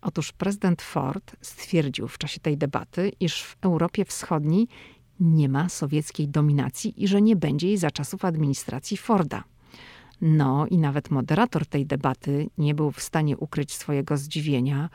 Otóż 0.00 0.32
prezydent 0.32 0.82
Ford 0.82 1.36
stwierdził 1.40 2.08
w 2.08 2.18
czasie 2.18 2.40
tej 2.40 2.58
debaty, 2.58 3.12
iż 3.20 3.42
w 3.42 3.56
Europie 3.60 4.04
Wschodniej 4.04 4.68
nie 5.20 5.48
ma 5.48 5.68
sowieckiej 5.68 6.28
dominacji 6.28 7.04
i 7.04 7.08
że 7.08 7.22
nie 7.22 7.36
będzie 7.36 7.66
jej 7.66 7.78
za 7.78 7.90
czasów 7.90 8.24
administracji 8.24 8.96
Forda. 8.96 9.44
No 10.20 10.66
i 10.66 10.78
nawet 10.78 11.10
moderator 11.10 11.66
tej 11.66 11.86
debaty 11.86 12.50
nie 12.58 12.74
był 12.74 12.90
w 12.90 13.02
stanie 13.02 13.36
ukryć 13.36 13.72
swojego 13.72 14.16
zdziwienia 14.16 14.88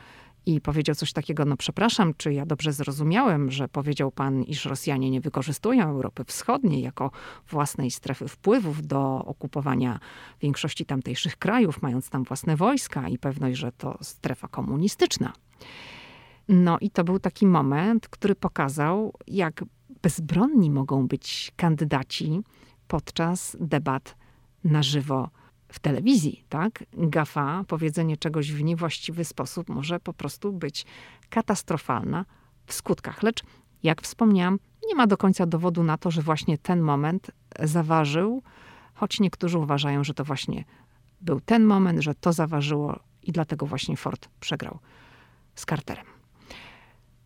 i 0.45 0.61
powiedział 0.61 0.95
coś 0.95 1.13
takiego: 1.13 1.45
No, 1.45 1.57
przepraszam, 1.57 2.13
czy 2.17 2.33
ja 2.33 2.45
dobrze 2.45 2.73
zrozumiałem, 2.73 3.51
że 3.51 3.67
powiedział 3.67 4.11
pan, 4.11 4.43
iż 4.43 4.65
Rosjanie 4.65 5.11
nie 5.11 5.21
wykorzystują 5.21 5.89
Europy 5.89 6.23
Wschodniej 6.23 6.81
jako 6.81 7.11
własnej 7.49 7.91
strefy 7.91 8.27
wpływów 8.27 8.87
do 8.87 9.25
okupowania 9.25 9.99
większości 10.41 10.85
tamtejszych 10.85 11.37
krajów, 11.37 11.81
mając 11.81 12.09
tam 12.09 12.23
własne 12.23 12.55
wojska 12.55 13.09
i 13.09 13.17
pewność, 13.17 13.57
że 13.57 13.71
to 13.71 13.97
strefa 14.01 14.47
komunistyczna. 14.47 15.33
No 16.49 16.77
i 16.81 16.89
to 16.89 17.03
był 17.03 17.19
taki 17.19 17.47
moment, 17.47 18.07
który 18.07 18.35
pokazał, 18.35 19.13
jak 19.27 19.63
bezbronni 20.01 20.71
mogą 20.71 21.07
być 21.07 21.51
kandydaci 21.55 22.41
podczas 22.87 23.57
debat 23.59 24.15
na 24.63 24.83
żywo 24.83 25.29
w 25.67 25.79
telewizji, 25.79 26.43
tak? 26.49 26.83
Gafa, 26.93 27.63
powiedzenie 27.67 28.17
czegoś 28.17 28.51
w 28.51 28.63
niewłaściwy 28.63 29.25
sposób 29.25 29.69
może 29.69 29.99
po 29.99 30.13
prostu 30.13 30.53
być 30.53 30.85
katastrofalna 31.29 32.25
w 32.65 32.73
skutkach. 32.73 33.23
Lecz, 33.23 33.43
jak 33.83 34.01
wspomniałam, 34.01 34.59
nie 34.87 34.95
ma 34.95 35.07
do 35.07 35.17
końca 35.17 35.45
dowodu 35.45 35.83
na 35.83 35.97
to, 35.97 36.11
że 36.11 36.21
właśnie 36.21 36.57
ten 36.57 36.81
moment 36.81 37.31
zaważył, 37.59 38.43
choć 38.93 39.19
niektórzy 39.19 39.57
uważają, 39.57 40.03
że 40.03 40.13
to 40.13 40.23
właśnie 40.23 40.63
był 41.21 41.41
ten 41.41 41.63
moment, 41.63 41.99
że 41.99 42.15
to 42.15 42.33
zaważyło 42.33 42.99
i 43.23 43.31
dlatego 43.31 43.65
właśnie 43.65 43.97
Ford 43.97 44.29
przegrał 44.39 44.79
z 45.55 45.65
Carterem. 45.65 46.05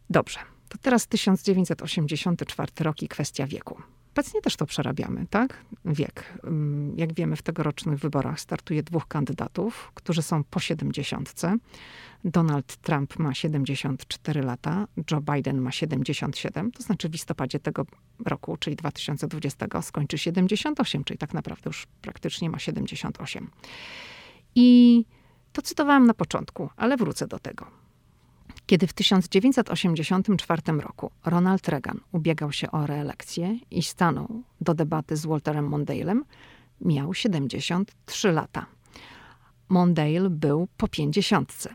Dobrze, 0.10 0.40
to 0.70 0.78
teraz 0.78 1.08
1984 1.08 2.72
rok 2.80 3.02
i 3.02 3.08
kwestia 3.08 3.48
wieku. 3.48 3.82
Obecnie 4.18 4.42
też 4.42 4.56
to 4.56 4.66
przerabiamy, 4.66 5.26
tak? 5.30 5.66
Wiek. 5.86 6.40
Mm, 6.44 6.98
jak 6.98 7.14
wiemy, 7.14 7.36
w 7.36 7.42
tegorocznych 7.42 8.00
wyborach 8.00 8.40
startuje 8.40 8.84
dwóch 8.84 9.08
kandydatów, 9.08 9.92
którzy 9.94 10.22
są 10.22 10.44
po 10.44 10.60
70. 10.60 11.42
Donald 12.26 12.78
Trump 12.78 13.20
ma 13.20 13.34
74 13.34 14.42
lata, 14.42 14.88
Joe 15.12 15.22
Biden 15.22 15.62
ma 15.62 15.72
77, 15.72 16.72
to 16.72 16.84
znaczy 16.84 17.10
w 17.10 17.12
listopadzie 17.12 17.60
tego 17.60 17.86
roku, 18.26 18.58
czyli 18.58 18.76
2020, 18.76 19.82
skończy 19.82 20.18
78, 20.18 21.04
czyli 21.04 21.18
tak 21.18 21.34
naprawdę 21.34 21.70
już 21.70 21.88
praktycznie 22.02 22.50
ma 22.50 22.60
78. 22.60 23.50
I 24.56 25.06
to 25.54 25.62
cytowałam 25.62 26.06
na 26.06 26.14
początku, 26.14 26.70
ale 26.78 26.98
wrócę 26.98 27.28
do 27.28 27.40
tego. 27.40 27.87
Kiedy 28.68 28.88
w 28.88 28.94
1984 28.94 30.62
roku 30.80 31.12
Ronald 31.26 31.70
Reagan 31.70 32.00
ubiegał 32.12 32.52
się 32.52 32.72
o 32.72 32.88
reelekcję 32.88 33.60
i 33.72 33.84
stanął 33.84 34.44
do 34.62 34.74
debaty 34.74 35.18
z 35.18 35.26
Walterem 35.26 35.70
Mondale'em, 35.70 36.22
miał 36.82 37.14
73 37.14 38.32
lata. 38.32 38.66
Mondale 39.70 40.30
był 40.30 40.68
po 40.78 40.88
pięćdziesiątce. 40.88 41.74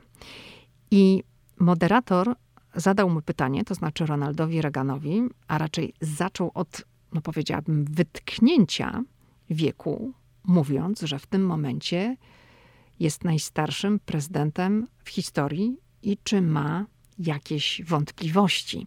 I 0.91 1.23
moderator 1.59 2.35
zadał 2.75 3.11
mu 3.11 3.23
pytanie, 3.23 3.65
to 3.65 3.75
znaczy 3.75 4.07
Ronaldowi 4.07 4.63
Reaganowi, 4.63 5.23
a 5.49 5.59
raczej 5.59 5.95
zaczął 6.01 6.51
od, 6.55 6.85
no 7.13 7.21
powiedziałabym, 7.21 7.85
wytknięcia 7.85 9.03
wieku, 9.51 10.13
mówiąc, 10.45 11.01
że 11.01 11.19
w 11.19 11.27
tym 11.27 11.47
momencie 11.47 12.17
jest 13.01 13.25
najstarszym 13.25 13.99
prezydentem 13.99 14.87
w 15.05 15.11
historii 15.11 15.77
i 16.03 16.19
czy 16.25 16.43
ma 16.43 16.87
jakieś 17.19 17.83
wątpliwości. 17.85 18.87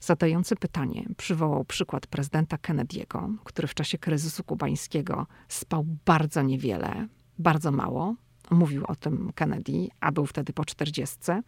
Zadający 0.00 0.56
pytanie 0.56 1.06
przywołał 1.16 1.64
przykład 1.64 2.06
prezydenta 2.06 2.56
Kennedy'ego, 2.56 3.34
który 3.44 3.68
w 3.68 3.74
czasie 3.74 3.98
kryzysu 3.98 4.44
kubańskiego 4.44 5.26
spał 5.48 5.86
bardzo 6.04 6.42
niewiele, 6.42 7.08
bardzo 7.38 7.72
mało. 7.72 8.14
Mówił 8.50 8.84
o 8.88 8.96
tym 8.96 9.32
Kennedy, 9.34 9.88
a 10.00 10.12
był 10.12 10.26
wtedy 10.26 10.52
po 10.52 10.64
czterdziestce. 10.64 11.42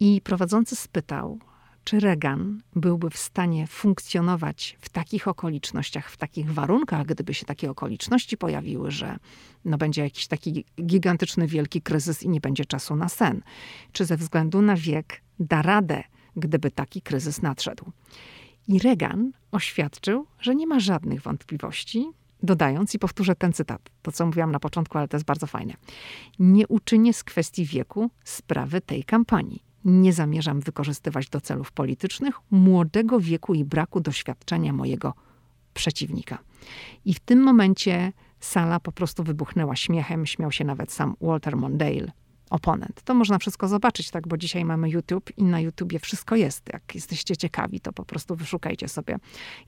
I 0.00 0.20
prowadzący 0.20 0.76
spytał, 0.76 1.38
czy 1.84 2.00
Reagan 2.00 2.62
byłby 2.76 3.10
w 3.10 3.18
stanie 3.18 3.66
funkcjonować 3.66 4.76
w 4.80 4.88
takich 4.88 5.28
okolicznościach, 5.28 6.10
w 6.10 6.16
takich 6.16 6.52
warunkach, 6.52 7.06
gdyby 7.06 7.34
się 7.34 7.46
takie 7.46 7.70
okoliczności 7.70 8.36
pojawiły, 8.36 8.90
że 8.90 9.16
no 9.64 9.78
będzie 9.78 10.02
jakiś 10.02 10.26
taki 10.26 10.64
gigantyczny, 10.82 11.46
wielki 11.46 11.82
kryzys 11.82 12.22
i 12.22 12.28
nie 12.28 12.40
będzie 12.40 12.64
czasu 12.64 12.96
na 12.96 13.08
sen. 13.08 13.42
Czy 13.92 14.04
ze 14.04 14.16
względu 14.16 14.62
na 14.62 14.76
wiek 14.76 15.22
da 15.38 15.62
radę, 15.62 16.02
gdyby 16.36 16.70
taki 16.70 17.02
kryzys 17.02 17.42
nadszedł. 17.42 17.92
I 18.68 18.78
Reagan 18.78 19.32
oświadczył, 19.52 20.26
że 20.40 20.54
nie 20.54 20.66
ma 20.66 20.80
żadnych 20.80 21.22
wątpliwości, 21.22 22.06
dodając, 22.42 22.94
i 22.94 22.98
powtórzę 22.98 23.34
ten 23.34 23.52
cytat, 23.52 23.90
to 24.02 24.12
co 24.12 24.26
mówiłam 24.26 24.52
na 24.52 24.60
początku, 24.60 24.98
ale 24.98 25.08
to 25.08 25.16
jest 25.16 25.26
bardzo 25.26 25.46
fajne. 25.46 25.74
Nie 26.38 26.68
uczynię 26.68 27.12
z 27.12 27.24
kwestii 27.24 27.64
wieku 27.64 28.10
sprawy 28.24 28.80
tej 28.80 29.04
kampanii 29.04 29.73
nie 29.84 30.12
zamierzam 30.12 30.60
wykorzystywać 30.60 31.28
do 31.28 31.40
celów 31.40 31.72
politycznych 31.72 32.34
młodego 32.50 33.20
wieku 33.20 33.54
i 33.54 33.64
braku 33.64 34.00
doświadczenia 34.00 34.72
mojego 34.72 35.14
przeciwnika. 35.74 36.38
I 37.04 37.14
w 37.14 37.20
tym 37.20 37.42
momencie 37.42 38.12
sala 38.40 38.80
po 38.80 38.92
prostu 38.92 39.24
wybuchnęła 39.24 39.76
śmiechem, 39.76 40.26
śmiał 40.26 40.52
się 40.52 40.64
nawet 40.64 40.92
sam 40.92 41.16
Walter 41.20 41.56
Mondale, 41.56 42.12
oponent. 42.50 43.02
To 43.02 43.14
można 43.14 43.38
wszystko 43.38 43.68
zobaczyć, 43.68 44.10
tak, 44.10 44.28
bo 44.28 44.36
dzisiaj 44.36 44.64
mamy 44.64 44.90
YouTube 44.90 45.30
i 45.36 45.44
na 45.44 45.60
YouTubie 45.60 45.98
wszystko 45.98 46.36
jest. 46.36 46.68
Jak 46.72 46.94
jesteście 46.94 47.36
ciekawi, 47.36 47.80
to 47.80 47.92
po 47.92 48.04
prostu 48.04 48.36
wyszukajcie 48.36 48.88
sobie 48.88 49.16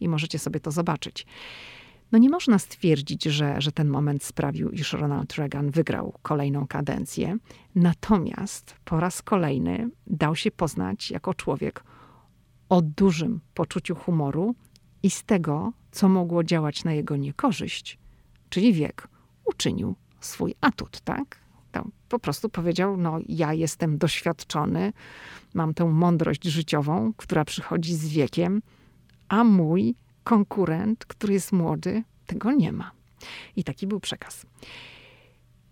i 0.01 0.09
możecie 0.09 0.39
sobie 0.39 0.61
to 0.61 0.71
zobaczyć. 0.71 1.27
No 2.13 2.19
nie 2.19 2.31
można 2.31 2.59
stwierdzić, 2.59 3.25
że, 3.25 3.61
że 3.61 3.73
ten 3.73 3.89
moment 3.89 4.25
sprawił, 4.25 4.71
iż 4.71 4.93
Ronald 4.93 5.35
Reagan 5.35 5.71
wygrał 5.71 6.15
kolejną 6.23 6.67
kadencję. 6.67 7.37
Natomiast 7.75 8.75
po 8.85 9.01
raz 9.01 9.23
kolejny 9.23 9.91
dał 10.07 10.37
się 10.37 10.51
poznać 10.51 11.11
jako 11.11 11.35
człowiek 11.35 11.85
o 12.69 12.83
dużym 12.83 13.41
poczuciu 13.55 13.95
humoru 13.95 14.55
i 15.03 15.11
z 15.11 15.25
tego, 15.25 15.73
co 15.91 16.09
mogło 16.09 16.45
działać 16.45 16.85
na 16.85 16.93
jego 16.93 17.17
niekorzyść, 17.17 17.99
czyli 18.49 18.73
wiek, 18.73 19.09
uczynił 19.45 19.95
swój 20.21 20.55
atut, 20.61 21.01
tak? 21.01 21.39
To 21.73 21.85
po 22.09 22.19
prostu 22.19 22.49
powiedział: 22.49 22.97
No, 22.97 23.19
ja 23.29 23.53
jestem 23.53 23.99
doświadczony, 23.99 24.93
mam 25.55 25.75
tę 25.75 25.85
mądrość 25.85 26.45
życiową, 26.45 27.13
która 27.17 27.45
przychodzi 27.45 27.95
z 27.95 28.09
wiekiem, 28.09 28.63
a 29.29 29.45
mój 29.45 29.95
konkurent, 30.27 31.05
który 31.05 31.33
jest 31.33 31.53
młody, 31.53 32.03
tego 32.27 32.53
nie 32.53 32.73
ma. 32.73 32.91
I 33.57 33.65
taki 33.65 33.87
był 33.87 34.01
przekaz. 34.01 34.47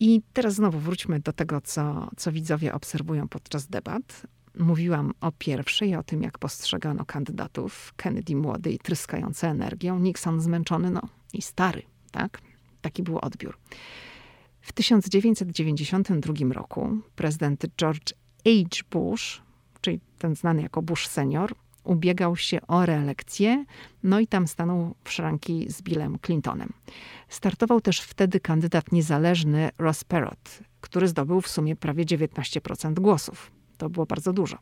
I 0.01 0.23
teraz 0.33 0.55
znowu 0.55 0.79
wróćmy 0.79 1.21
do 1.21 1.33
tego, 1.33 1.61
co, 1.61 2.11
co 2.17 2.33
widzowie 2.33 2.75
obserwują 2.75 3.29
podczas 3.29 3.67
debat. 3.67 4.27
Mówiłam 4.59 5.13
o 5.21 5.33
pierwszej, 5.33 5.97
o 5.97 6.03
tym, 6.03 6.23
jak 6.23 6.39
postrzegano 6.39 7.05
kandydatów. 7.05 7.95
Kennedy 7.97 8.37
młody 8.37 8.71
i 8.71 8.79
tryskający 8.79 9.47
energią, 9.47 9.99
Nixon 9.99 10.41
zmęczony, 10.41 10.91
no 10.91 11.03
i 11.33 11.43
stary, 11.43 11.83
tak? 12.11 12.41
Taki 12.81 13.03
był 13.03 13.19
odbiór. 13.19 13.59
W 14.61 14.73
1992 14.73 16.35
roku 16.53 16.99
prezydent 17.17 17.65
George 17.79 18.13
H. 18.45 18.85
Bush, 18.91 19.43
czyli 19.81 20.01
ten 20.19 20.37
znany 20.37 20.63
jako 20.63 20.83
Bush 20.83 21.09
senior, 21.09 21.55
ubiegał 21.85 22.37
się 22.37 22.59
o 22.67 22.87
reelekcję, 22.87 23.65
no 24.03 24.21
i 24.21 24.27
tam 24.27 24.49
stanął 24.49 24.95
w 25.05 25.11
szranki 25.11 25.67
z 25.71 25.83
Billem 25.83 26.19
Clintonem. 26.27 26.73
Startował 27.29 27.81
też 27.81 28.01
wtedy 28.01 28.41
kandydat 28.41 28.93
niezależny 28.93 29.71
Ross 29.79 30.05
Perot, 30.05 30.61
który 30.81 31.09
zdobył 31.09 31.41
w 31.41 31.49
sumie 31.49 31.77
prawie 31.77 32.05
19% 32.05 32.95
głosów. 32.95 33.51
To 33.79 33.91
było 33.91 34.07
bardzo 34.07 34.33
dużo. 34.33 34.59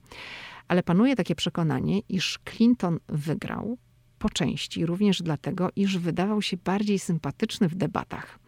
Ale 0.68 0.82
panuje 0.82 1.16
takie 1.16 1.34
przekonanie, 1.34 2.00
iż 2.08 2.38
Clinton 2.44 2.98
wygrał 3.08 3.78
po 4.18 4.30
części 4.30 4.86
również 4.86 5.22
dlatego, 5.22 5.68
iż 5.76 5.98
wydawał 5.98 6.42
się 6.42 6.56
bardziej 6.56 6.98
sympatyczny 6.98 7.68
w 7.68 7.74
debatach. 7.74 8.38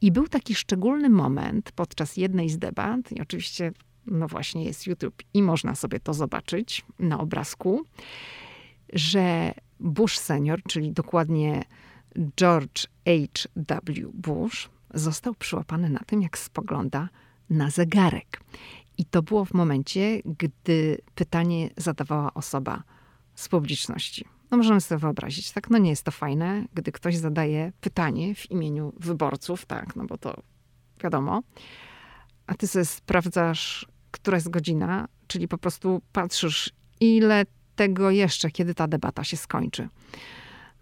I 0.00 0.12
był 0.12 0.28
taki 0.28 0.54
szczególny 0.54 1.10
moment 1.10 1.72
podczas 1.72 2.16
jednej 2.16 2.50
z 2.50 2.58
debat, 2.58 3.12
i 3.12 3.20
oczywiście, 3.20 3.72
no 4.10 4.28
właśnie, 4.28 4.64
jest 4.64 4.86
YouTube 4.86 5.22
i 5.34 5.42
można 5.42 5.74
sobie 5.74 6.00
to 6.00 6.14
zobaczyć 6.14 6.84
na 6.98 7.20
obrazku, 7.20 7.84
że 8.92 9.54
Bush 9.80 10.18
senior, 10.18 10.62
czyli 10.62 10.92
dokładnie 10.92 11.64
George 12.36 12.86
H.W. 13.04 14.10
Bush, 14.14 14.70
został 14.94 15.34
przyłapany 15.34 15.90
na 15.90 16.00
tym, 16.06 16.22
jak 16.22 16.38
spogląda 16.38 17.08
na 17.50 17.70
zegarek. 17.70 18.40
I 18.98 19.04
to 19.04 19.22
było 19.22 19.44
w 19.44 19.54
momencie, 19.54 20.22
gdy 20.24 20.98
pytanie 21.14 21.70
zadawała 21.76 22.34
osoba 22.34 22.82
z 23.34 23.48
publiczności. 23.48 24.24
No 24.50 24.56
możemy 24.56 24.80
sobie 24.80 24.98
wyobrazić, 24.98 25.52
tak? 25.52 25.70
No 25.70 25.78
nie 25.78 25.90
jest 25.90 26.02
to 26.02 26.10
fajne, 26.10 26.64
gdy 26.74 26.92
ktoś 26.92 27.16
zadaje 27.16 27.72
pytanie 27.80 28.34
w 28.34 28.50
imieniu 28.50 28.92
wyborców, 28.96 29.66
tak? 29.66 29.96
No 29.96 30.04
bo 30.04 30.18
to 30.18 30.42
wiadomo. 31.02 31.42
A 32.46 32.54
ty 32.54 32.66
sobie 32.66 32.84
sprawdzasz, 32.84 33.86
która 34.10 34.36
jest 34.36 34.50
godzina, 34.50 35.08
czyli 35.26 35.48
po 35.48 35.58
prostu 35.58 36.02
patrzysz, 36.12 36.72
ile 37.00 37.46
tego 37.76 38.10
jeszcze, 38.10 38.50
kiedy 38.50 38.74
ta 38.74 38.88
debata 38.88 39.24
się 39.24 39.36
skończy. 39.36 39.88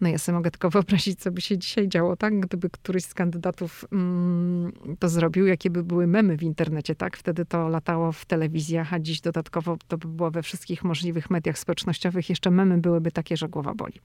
No 0.00 0.08
ja 0.08 0.18
sobie 0.18 0.36
mogę 0.36 0.50
tylko 0.50 0.70
wyobrazić, 0.80 1.20
co 1.20 1.30
by 1.30 1.40
się 1.40 1.58
dzisiaj 1.58 1.88
działo, 1.88 2.16
tak? 2.16 2.40
Gdyby 2.40 2.70
któryś 2.70 3.04
z 3.04 3.14
kandydatów 3.14 3.84
mm, 3.92 4.72
to 4.98 5.08
zrobił, 5.08 5.46
jakie 5.46 5.70
by 5.70 5.84
były 5.84 6.06
memy 6.06 6.36
w 6.36 6.42
internecie, 6.42 6.94
tak? 6.94 7.16
Wtedy 7.16 7.44
to 7.44 7.68
latało 7.68 8.12
w 8.12 8.24
telewizjach, 8.24 8.94
a 8.94 8.98
dziś 8.98 9.20
dodatkowo 9.20 9.76
to 9.88 9.98
by 9.98 10.08
było 10.08 10.30
we 10.30 10.42
wszystkich 10.42 10.84
możliwych 10.84 11.30
mediach 11.30 11.58
społecznościowych. 11.58 12.28
Jeszcze 12.28 12.50
memy 12.50 12.78
byłyby 12.78 13.12
takie, 13.12 13.36
że 13.36 13.48
głowa 13.48 13.74
boli. 13.74 14.00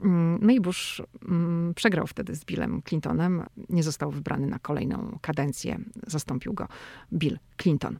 Mm, 0.00 0.38
no 0.42 0.52
i 0.52 0.60
Bush 0.60 1.02
mm, 1.28 1.74
przegrał 1.74 2.06
wtedy 2.06 2.34
z 2.34 2.44
Billem 2.44 2.82
Clintonem. 2.82 3.42
Nie 3.68 3.82
został 3.82 4.10
wybrany 4.10 4.46
na 4.46 4.58
kolejną 4.58 5.18
kadencję. 5.22 5.78
Zastąpił 6.06 6.52
go 6.54 6.68
Bill 7.12 7.38
Clinton. 7.56 7.98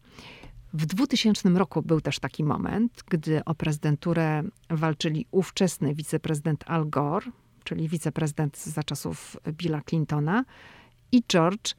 W 0.75 0.87
2000 0.87 1.49
roku 1.49 1.83
był 1.83 2.01
też 2.01 2.19
taki 2.19 2.45
moment, 2.45 3.03
gdy 3.11 3.45
o 3.45 3.55
prezydenturę 3.55 4.43
walczyli 4.71 5.27
ówczesny 5.31 5.95
wiceprezydent 5.95 6.65
Al 6.67 6.91
Gore, 6.91 7.27
czyli 7.65 7.89
wiceprezydent 7.89 8.59
za 8.59 8.83
czasów 8.83 9.37
Billa 9.53 9.81
Clintona, 9.89 10.45
i 11.13 11.23
George 11.29 11.75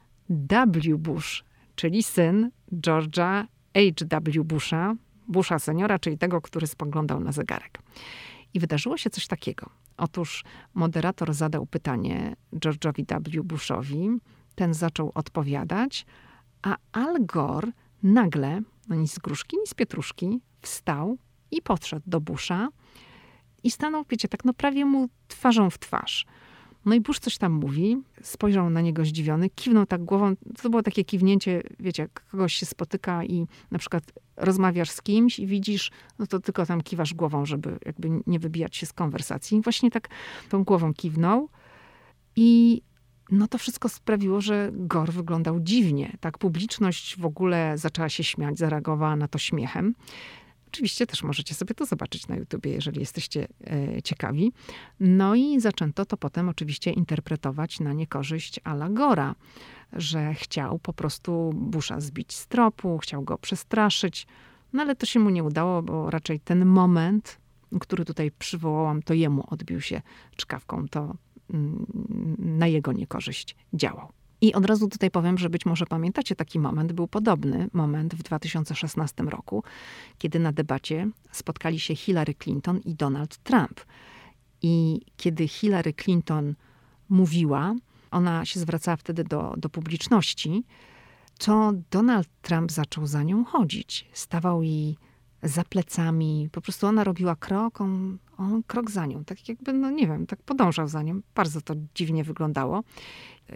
W. 0.66 0.98
Bush, 0.98 1.44
czyli 1.74 2.02
syn 2.02 2.50
George'a 2.72 3.46
H.W. 3.74 4.44
Busha, 4.44 4.94
Busha 5.28 5.58
seniora, 5.58 5.98
czyli 5.98 6.18
tego, 6.18 6.40
który 6.40 6.66
spoglądał 6.66 7.20
na 7.20 7.32
zegarek. 7.32 7.78
I 8.54 8.60
wydarzyło 8.60 8.96
się 8.96 9.10
coś 9.10 9.26
takiego. 9.26 9.70
Otóż 9.96 10.44
moderator 10.74 11.34
zadał 11.34 11.66
pytanie 11.66 12.36
George'owi 12.52 13.04
W. 13.20 13.44
Bushowi, 13.44 14.08
ten 14.54 14.74
zaczął 14.74 15.12
odpowiadać, 15.14 16.06
a 16.62 16.76
Al 16.92 17.16
Gore 17.20 17.72
nagle 18.02 18.60
no 18.88 19.06
z 19.06 19.18
gruszki, 19.18 19.56
ni 19.56 19.66
z 19.66 19.74
pietruszki, 19.74 20.40
wstał 20.62 21.18
i 21.50 21.62
podszedł 21.62 22.02
do 22.06 22.20
Busza 22.20 22.68
i 23.64 23.70
stanął, 23.70 24.04
wiecie, 24.10 24.28
tak 24.28 24.44
no 24.44 24.54
prawie 24.54 24.84
mu 24.84 25.08
twarzą 25.28 25.70
w 25.70 25.78
twarz. 25.78 26.26
No 26.86 26.94
i 26.94 27.00
Bush 27.00 27.18
coś 27.18 27.38
tam 27.38 27.52
mówi, 27.52 27.96
spojrzał 28.22 28.70
na 28.70 28.80
niego 28.80 29.04
zdziwiony, 29.04 29.50
kiwnął 29.50 29.86
tak 29.86 30.04
głową. 30.04 30.34
To 30.62 30.70
było 30.70 30.82
takie 30.82 31.04
kiwnięcie, 31.04 31.62
wiecie, 31.80 32.02
jak 32.02 32.30
kogoś 32.30 32.54
się 32.54 32.66
spotyka 32.66 33.24
i 33.24 33.46
na 33.70 33.78
przykład 33.78 34.12
rozmawiasz 34.36 34.90
z 34.90 35.02
kimś 35.02 35.38
i 35.38 35.46
widzisz, 35.46 35.90
no 36.18 36.26
to 36.26 36.40
tylko 36.40 36.66
tam 36.66 36.80
kiwasz 36.80 37.14
głową, 37.14 37.46
żeby 37.46 37.78
jakby 37.86 38.08
nie 38.26 38.38
wybijać 38.38 38.76
się 38.76 38.86
z 38.86 38.92
konwersacji. 38.92 39.58
I 39.58 39.60
właśnie 39.60 39.90
tak 39.90 40.08
tą 40.48 40.64
głową 40.64 40.94
kiwnął 40.94 41.48
i 42.36 42.82
no 43.30 43.48
to 43.48 43.58
wszystko 43.58 43.88
sprawiło, 43.88 44.40
że 44.40 44.70
Gor 44.72 45.12
wyglądał 45.12 45.60
dziwnie. 45.60 46.16
Tak, 46.20 46.38
publiczność 46.38 47.20
w 47.20 47.26
ogóle 47.26 47.78
zaczęła 47.78 48.08
się 48.08 48.24
śmiać, 48.24 48.58
zareagowała 48.58 49.16
na 49.16 49.28
to 49.28 49.38
śmiechem. 49.38 49.94
Oczywiście 50.76 51.06
też 51.06 51.22
możecie 51.22 51.54
sobie 51.54 51.74
to 51.74 51.86
zobaczyć 51.86 52.28
na 52.28 52.36
YouTubie, 52.36 52.70
jeżeli 52.70 53.00
jesteście 53.00 53.48
e, 53.66 54.02
ciekawi. 54.02 54.52
No 55.00 55.34
i 55.34 55.60
zaczęto 55.60 56.06
to 56.06 56.16
potem 56.16 56.48
oczywiście 56.48 56.90
interpretować 56.90 57.80
na 57.80 57.92
niekorzyść 57.92 58.60
Ala 58.64 58.88
Gora, 58.88 59.34
że 59.92 60.34
chciał 60.34 60.78
po 60.78 60.92
prostu 60.92 61.52
Busha 61.54 62.00
zbić 62.00 62.34
z 62.34 62.46
tropu, 62.46 62.98
chciał 62.98 63.22
go 63.22 63.38
przestraszyć. 63.38 64.26
No 64.72 64.82
ale 64.82 64.96
to 64.96 65.06
się 65.06 65.20
mu 65.20 65.30
nie 65.30 65.44
udało, 65.44 65.82
bo 65.82 66.10
raczej 66.10 66.40
ten 66.40 66.66
moment, 66.66 67.38
który 67.80 68.04
tutaj 68.04 68.30
przywołałam, 68.30 69.02
to 69.02 69.14
jemu 69.14 69.44
odbił 69.50 69.80
się 69.80 70.02
czkawką. 70.36 70.88
To 70.88 71.16
na 72.38 72.66
jego 72.66 72.92
niekorzyść 72.92 73.56
działał. 73.72 74.12
I 74.40 74.54
od 74.54 74.66
razu 74.66 74.88
tutaj 74.88 75.10
powiem, 75.10 75.38
że 75.38 75.50
być 75.50 75.66
może 75.66 75.86
pamiętacie 75.86 76.36
taki 76.36 76.58
moment, 76.58 76.92
był 76.92 77.08
podobny 77.08 77.68
moment 77.72 78.14
w 78.14 78.22
2016 78.22 79.22
roku, 79.22 79.64
kiedy 80.18 80.38
na 80.38 80.52
debacie 80.52 81.08
spotkali 81.32 81.80
się 81.80 81.96
Hillary 81.96 82.34
Clinton 82.34 82.80
i 82.84 82.94
Donald 82.94 83.36
Trump. 83.36 83.80
I 84.62 85.00
kiedy 85.16 85.48
Hillary 85.48 85.94
Clinton 85.94 86.54
mówiła, 87.08 87.74
ona 88.10 88.44
się 88.44 88.60
zwracała 88.60 88.96
wtedy 88.96 89.24
do, 89.24 89.54
do 89.56 89.68
publiczności, 89.68 90.64
to 91.38 91.72
Donald 91.90 92.28
Trump 92.42 92.72
zaczął 92.72 93.06
za 93.06 93.22
nią 93.22 93.44
chodzić. 93.44 94.08
Stawał 94.12 94.62
jej 94.62 94.96
za 95.48 95.64
plecami. 95.64 96.48
Po 96.52 96.60
prostu 96.60 96.86
ona 96.86 97.04
robiła 97.04 97.36
krok, 97.36 97.80
on, 97.80 98.18
on 98.38 98.62
krok 98.62 98.90
za 98.90 99.06
nią. 99.06 99.24
Tak 99.24 99.48
jakby, 99.48 99.72
no 99.72 99.90
nie 99.90 100.06
wiem, 100.06 100.26
tak 100.26 100.42
podążał 100.42 100.88
za 100.88 101.02
nią. 101.02 101.20
Bardzo 101.34 101.60
to 101.60 101.74
dziwnie 101.94 102.24
wyglądało. 102.24 102.82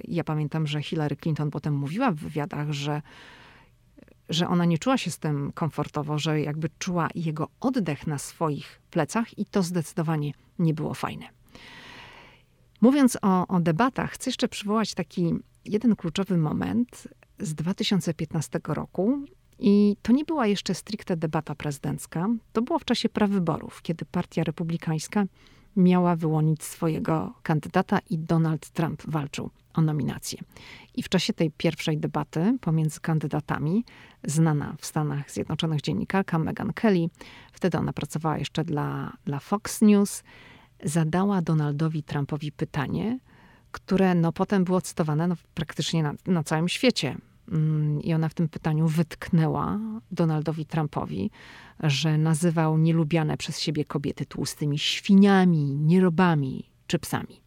Ja 0.04 0.24
pamiętam, 0.24 0.66
że 0.66 0.82
Hillary 0.82 1.16
Clinton 1.16 1.50
potem 1.50 1.74
mówiła 1.74 2.10
w 2.10 2.14
wywiadach, 2.14 2.72
że, 2.72 3.02
że 4.28 4.48
ona 4.48 4.64
nie 4.64 4.78
czuła 4.78 4.98
się 4.98 5.10
z 5.10 5.18
tym 5.18 5.52
komfortowo, 5.54 6.18
że 6.18 6.40
jakby 6.40 6.68
czuła 6.78 7.08
jego 7.14 7.48
oddech 7.60 8.06
na 8.06 8.18
swoich 8.18 8.80
plecach 8.90 9.38
i 9.38 9.46
to 9.46 9.62
zdecydowanie 9.62 10.32
nie 10.58 10.74
było 10.74 10.94
fajne. 10.94 11.26
Mówiąc 12.80 13.18
o, 13.22 13.46
o 13.46 13.60
debatach, 13.60 14.10
chcę 14.10 14.30
jeszcze 14.30 14.48
przywołać 14.48 14.94
taki 14.94 15.34
jeden 15.64 15.96
kluczowy 15.96 16.36
moment 16.36 17.08
z 17.38 17.54
2015 17.54 18.60
roku, 18.68 19.24
i 19.60 19.96
to 20.02 20.12
nie 20.12 20.24
była 20.24 20.46
jeszcze 20.46 20.74
stricte 20.74 21.16
debata 21.16 21.54
prezydencka. 21.54 22.28
To 22.52 22.62
było 22.62 22.78
w 22.78 22.84
czasie 22.84 23.08
prawyborów, 23.08 23.82
kiedy 23.82 24.04
Partia 24.04 24.44
Republikańska 24.44 25.24
miała 25.76 26.16
wyłonić 26.16 26.64
swojego 26.64 27.34
kandydata 27.42 27.98
i 28.10 28.18
Donald 28.18 28.70
Trump 28.70 29.02
walczył 29.06 29.50
o 29.74 29.80
nominację. 29.80 30.38
I 30.94 31.02
w 31.02 31.08
czasie 31.08 31.32
tej 31.32 31.50
pierwszej 31.50 31.98
debaty 31.98 32.58
pomiędzy 32.60 33.00
kandydatami, 33.00 33.84
znana 34.24 34.76
w 34.78 34.86
Stanach 34.86 35.30
Zjednoczonych 35.30 35.80
dziennikarka 35.80 36.38
Meghan 36.38 36.72
Kelly, 36.72 37.08
wtedy 37.52 37.78
ona 37.78 37.92
pracowała 37.92 38.38
jeszcze 38.38 38.64
dla, 38.64 39.12
dla 39.24 39.38
Fox 39.38 39.82
News, 39.82 40.22
zadała 40.82 41.42
Donaldowi 41.42 42.02
Trumpowi 42.02 42.52
pytanie, 42.52 43.18
które 43.72 44.14
no, 44.14 44.32
potem 44.32 44.64
było 44.64 44.80
cytowane 44.80 45.28
no, 45.28 45.34
praktycznie 45.54 46.02
na, 46.02 46.14
na 46.26 46.42
całym 46.42 46.68
świecie. 46.68 47.16
Mm, 47.50 48.02
I 48.02 48.14
ona 48.14 48.28
w 48.28 48.34
tym 48.34 48.48
pytaniu 48.48 48.88
wytknęła 48.88 49.78
Donaldowi 50.10 50.66
Trumpowi, 50.66 51.30
że 51.82 52.18
nazywał 52.18 52.78
nielubiane 52.78 53.36
przez 53.36 53.60
siebie 53.60 53.84
kobiety 53.84 54.26
tłustymi 54.26 54.78
świniami, 54.78 55.76
nierobami 55.76 56.70
czy 56.86 56.98
psami. 56.98 57.40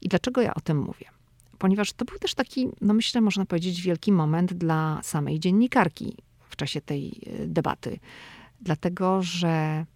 I 0.00 0.08
dlaczego 0.08 0.40
ja 0.40 0.54
o 0.54 0.60
tym 0.60 0.78
mówię? 0.78 1.06
Ponieważ 1.58 1.92
to 1.92 2.04
był 2.04 2.18
też 2.18 2.34
taki, 2.34 2.68
no 2.80 2.94
myślę, 2.94 3.20
można 3.20 3.44
powiedzieć, 3.46 3.82
wielki 3.82 4.12
moment 4.12 4.52
dla 4.52 5.00
samej 5.02 5.40
dziennikarki 5.40 6.16
w 6.48 6.56
czasie 6.56 6.80
tej 6.80 7.20
e, 7.26 7.46
debaty. 7.46 7.98
Dlatego, 8.60 9.22
że 9.22 9.86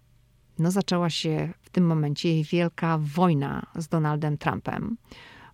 no 0.59 0.71
zaczęła 0.71 1.09
się 1.09 1.53
w 1.61 1.69
tym 1.69 1.85
momencie 1.85 2.43
wielka 2.43 2.97
wojna 3.01 3.65
z 3.75 3.87
Donaldem 3.87 4.37
Trumpem 4.37 4.97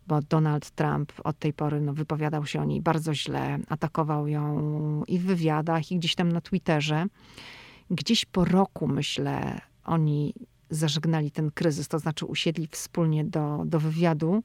bo 0.08 0.22
Donald 0.22 0.72
Trump 0.72 1.14
od 1.24 1.40
tej 1.40 1.54
pory 1.54 1.82
no, 1.82 1.94
wypowiadał 1.94 2.46
się 2.46 2.62
o 2.62 2.66
niej 2.66 2.82
bardzo 2.82 3.14
źle, 3.14 3.60
atakował 3.70 4.28
ją 4.28 5.04
i 5.08 5.20
w 5.20 5.24
wywiadach, 5.24 5.92
i 5.92 5.98
gdzieś 5.98 6.16
tam 6.16 6.32
na 6.32 6.42
Twitterze. 6.42 7.06
Gdzieś 7.92 8.26
po 8.26 8.46
roku, 8.46 8.88
myślę, 8.88 9.62
oni 9.86 10.34
zażegnali 10.70 11.32
ten 11.32 11.52
kryzys, 11.52 11.88
to 11.88 12.00
znaczy 12.00 12.26
usiedli 12.26 12.68
wspólnie 12.68 13.26
do, 13.26 13.64
do 13.66 13.80
wywiadu 13.80 14.44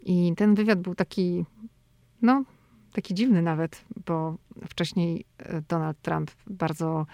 I 0.00 0.32
ten 0.36 0.54
wywiad 0.54 0.80
był 0.80 0.94
taki, 0.94 1.44
no, 2.22 2.44
taki 2.92 3.14
dziwny 3.14 3.42
nawet, 3.42 3.84
bo 4.06 4.36
wcześniej 4.68 5.24
e, 5.38 5.62
Donald 5.68 6.02
Trump 6.02 6.30
bardzo 6.46 7.06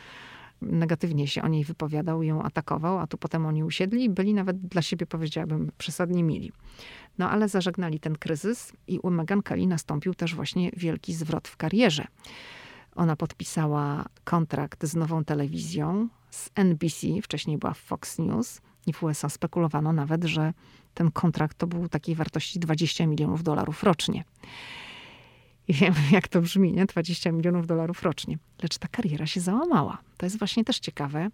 negatywnie 0.73 1.27
się 1.27 1.43
o 1.43 1.49
niej 1.49 1.65
wypowiadał, 1.65 2.23
ją 2.23 2.43
atakował, 2.43 2.99
a 2.99 3.07
tu 3.07 3.19
potem 3.19 3.47
oni 3.47 3.65
usiedli 3.65 4.05
i 4.05 4.11
byli 4.11 4.35
nawet 4.35 4.59
dla 4.59 4.83
siebie, 4.83 5.07
powiedziałabym, 5.07 5.73
przesadnie 5.79 6.23
mili. 6.23 6.53
No 7.19 7.31
ale 7.31 7.49
zażegnali 7.49 8.01
ten 8.01 8.17
kryzys 8.17 8.73
i 8.89 8.99
u 8.99 9.11
Meghan 9.11 9.43
Kelly 9.43 9.67
nastąpił 9.67 10.15
też 10.15 10.35
właśnie 10.35 10.71
wielki 10.77 11.15
zwrot 11.15 11.49
w 11.49 11.57
karierze. 11.57 12.07
Ona 12.97 13.17
podpisała 13.17 14.05
kontrakt 14.25 14.85
z 14.85 14.97
nową 14.97 15.25
telewizją, 15.25 16.09
z 16.31 16.51
NBC, 16.55 17.07
wcześniej 17.23 17.59
była 17.59 17.75
w 17.75 17.79
Fox 17.79 18.19
News 18.19 18.61
i 18.87 18.93
w 18.93 19.03
USA 19.03 19.29
spekulowano 19.29 19.93
nawet, 19.93 20.25
że 20.25 20.53
ten 20.95 21.11
kontrakt 21.11 21.59
to 21.59 21.67
był 21.67 21.89
takiej 21.89 22.15
wartości 22.15 22.59
20 22.59 23.07
milionów 23.07 23.43
dolarów 23.43 23.83
rocznie. 23.83 24.25
I 25.69 25.75
wiem, 25.75 25.95
jak 26.13 26.29
to 26.29 26.41
brzmi, 26.41 26.73
nie? 26.73 26.87
20 26.87 27.33
milionów 27.33 27.67
dolarów 27.67 28.03
rocznie. 28.03 28.39
Lecz 28.63 28.79
ta 28.79 28.89
kariera 28.89 29.27
się 29.27 29.41
załamała. 29.41 29.99
To 30.17 30.27
jest 30.27 30.39
właśnie 30.39 30.65
też 30.65 30.79
ciekawe, 30.79 31.31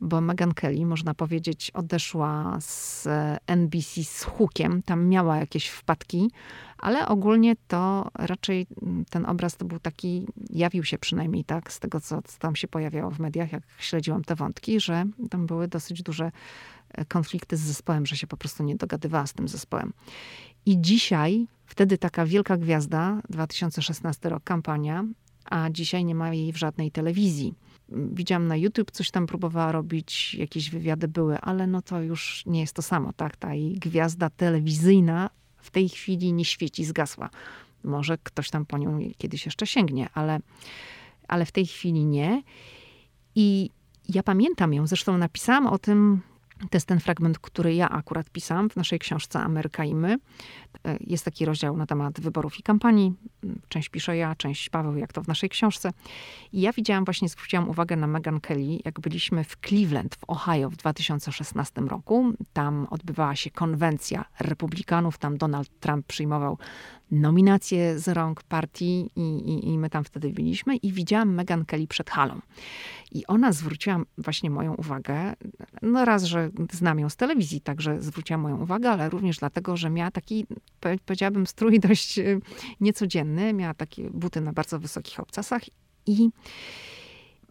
bo 0.00 0.20
Meghan 0.20 0.54
Kelly, 0.54 0.86
można 0.86 1.14
powiedzieć, 1.14 1.70
odeszła 1.70 2.58
z 2.60 3.08
NBC 3.46 4.04
z 4.04 4.22
hukiem. 4.24 4.82
Tam 4.82 5.08
miała 5.08 5.36
jakieś 5.36 5.68
wpadki, 5.68 6.30
ale 6.78 7.08
ogólnie 7.08 7.56
to 7.68 8.10
raczej 8.14 8.66
ten 9.10 9.26
obraz 9.26 9.56
to 9.56 9.64
był 9.64 9.78
taki, 9.78 10.26
jawił 10.50 10.84
się 10.84 10.98
przynajmniej 10.98 11.44
tak, 11.44 11.72
z 11.72 11.80
tego, 11.80 12.00
co, 12.00 12.22
co 12.22 12.38
tam 12.38 12.56
się 12.56 12.68
pojawiało 12.68 13.10
w 13.10 13.18
mediach, 13.18 13.52
jak 13.52 13.62
śledziłam 13.78 14.24
te 14.24 14.34
wątki, 14.34 14.80
że 14.80 15.04
tam 15.30 15.46
były 15.46 15.68
dosyć 15.68 16.02
duże 16.02 16.32
e, 16.90 17.04
konflikty 17.04 17.56
z 17.56 17.60
zespołem, 17.60 18.06
że 18.06 18.16
się 18.16 18.26
po 18.26 18.36
prostu 18.36 18.62
nie 18.62 18.76
dogadywała 18.76 19.26
z 19.26 19.32
tym 19.32 19.48
zespołem. 19.48 19.92
I 20.66 20.80
dzisiaj, 20.80 21.46
wtedy 21.66 21.98
taka 21.98 22.26
wielka 22.26 22.56
gwiazda, 22.56 23.22
2016 23.30 24.28
rok, 24.28 24.44
kampania, 24.44 25.04
a 25.44 25.70
dzisiaj 25.70 26.04
nie 26.04 26.14
ma 26.14 26.34
jej 26.34 26.52
w 26.52 26.56
żadnej 26.56 26.90
telewizji. 26.90 27.54
Widziałam 27.88 28.46
na 28.46 28.56
YouTube, 28.56 28.90
coś 28.90 29.10
tam 29.10 29.26
próbowała 29.26 29.72
robić, 29.72 30.34
jakieś 30.34 30.70
wywiady 30.70 31.08
były, 31.08 31.38
ale 31.38 31.66
no 31.66 31.82
to 31.82 32.02
już 32.02 32.42
nie 32.46 32.60
jest 32.60 32.74
to 32.74 32.82
samo, 32.82 33.12
tak? 33.12 33.36
Ta 33.36 33.54
jej 33.54 33.74
gwiazda 33.74 34.30
telewizyjna 34.30 35.30
w 35.56 35.70
tej 35.70 35.88
chwili 35.88 36.32
nie 36.32 36.44
świeci, 36.44 36.84
zgasła. 36.84 37.30
Może 37.84 38.18
ktoś 38.22 38.50
tam 38.50 38.66
po 38.66 38.78
nią 38.78 38.98
kiedyś 39.18 39.44
jeszcze 39.44 39.66
sięgnie, 39.66 40.08
ale, 40.14 40.40
ale 41.28 41.46
w 41.46 41.52
tej 41.52 41.66
chwili 41.66 42.04
nie. 42.04 42.42
I 43.34 43.70
ja 44.08 44.22
pamiętam 44.22 44.74
ją, 44.74 44.86
zresztą 44.86 45.18
napisałam 45.18 45.66
o 45.66 45.78
tym 45.78 46.20
to 46.70 46.76
jest 46.76 46.86
ten 46.86 47.00
fragment, 47.00 47.38
który 47.38 47.74
ja 47.74 47.88
akurat 47.88 48.30
pisałam 48.30 48.70
w 48.70 48.76
naszej 48.76 48.98
książce 48.98 49.40
Ameryka 49.40 49.84
i 49.84 49.94
my. 49.94 50.18
E, 50.84 50.96
jest 51.00 51.24
taki 51.24 51.44
rozdział 51.44 51.76
na 51.76 51.86
temat 51.86 52.20
wyborów 52.20 52.58
i 52.58 52.62
kampanii. 52.62 53.12
Część 53.68 53.88
piszę 53.88 54.16
ja, 54.16 54.34
część 54.34 54.70
Paweł, 54.70 54.96
jak 54.96 55.12
to 55.12 55.22
w 55.22 55.28
naszej 55.28 55.48
książce. 55.48 55.90
I 56.52 56.60
ja 56.60 56.72
widziałam 56.72 57.04
właśnie, 57.04 57.28
zwróciłam 57.28 57.68
uwagę 57.68 57.96
na 57.96 58.06
Meghan 58.06 58.40
Kelly, 58.40 58.78
jak 58.84 59.00
byliśmy 59.00 59.44
w 59.44 59.56
Cleveland 59.66 60.14
w 60.14 60.24
Ohio 60.26 60.70
w 60.70 60.76
2016 60.76 61.80
roku. 61.80 62.32
Tam 62.52 62.86
odbywała 62.90 63.36
się 63.36 63.50
konwencja 63.50 64.24
republikanów, 64.40 65.18
tam 65.18 65.38
Donald 65.38 65.80
Trump 65.80 66.06
przyjmował 66.06 66.58
nominacje 67.12 67.98
z 67.98 68.08
rąk 68.08 68.42
partii 68.42 69.10
i, 69.16 69.20
i, 69.20 69.68
i 69.68 69.78
my 69.78 69.90
tam 69.90 70.04
wtedy 70.04 70.30
byliśmy 70.30 70.76
i 70.76 70.92
widziałam 70.92 71.34
Meghan 71.34 71.64
Kelly 71.64 71.86
przed 71.86 72.10
halą. 72.10 72.40
I 73.14 73.26
ona 73.26 73.52
zwróciła 73.52 74.00
właśnie 74.18 74.50
moją 74.50 74.74
uwagę, 74.74 75.32
no 75.82 76.04
raz, 76.04 76.24
że 76.24 76.50
znam 76.72 76.98
ją 76.98 77.08
z 77.08 77.16
telewizji, 77.16 77.60
także 77.60 78.00
zwróciła 78.00 78.38
moją 78.38 78.62
uwagę, 78.62 78.90
ale 78.90 79.10
również 79.10 79.38
dlatego, 79.38 79.76
że 79.76 79.90
miała 79.90 80.10
taki, 80.10 80.46
powiedziałabym, 81.06 81.46
strój 81.46 81.80
dość 81.88 82.18
y, 82.18 82.40
niecodzienny. 82.80 83.52
Miała 83.52 83.74
takie 83.74 84.10
buty 84.10 84.40
na 84.40 84.52
bardzo 84.52 84.78
wysokich 84.78 85.20
obcasach 85.20 85.62
i 86.06 86.30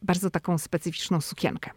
bardzo 0.02 0.30
taką 0.30 0.58
specyficzną 0.58 1.22
sukienkę. 1.22 1.72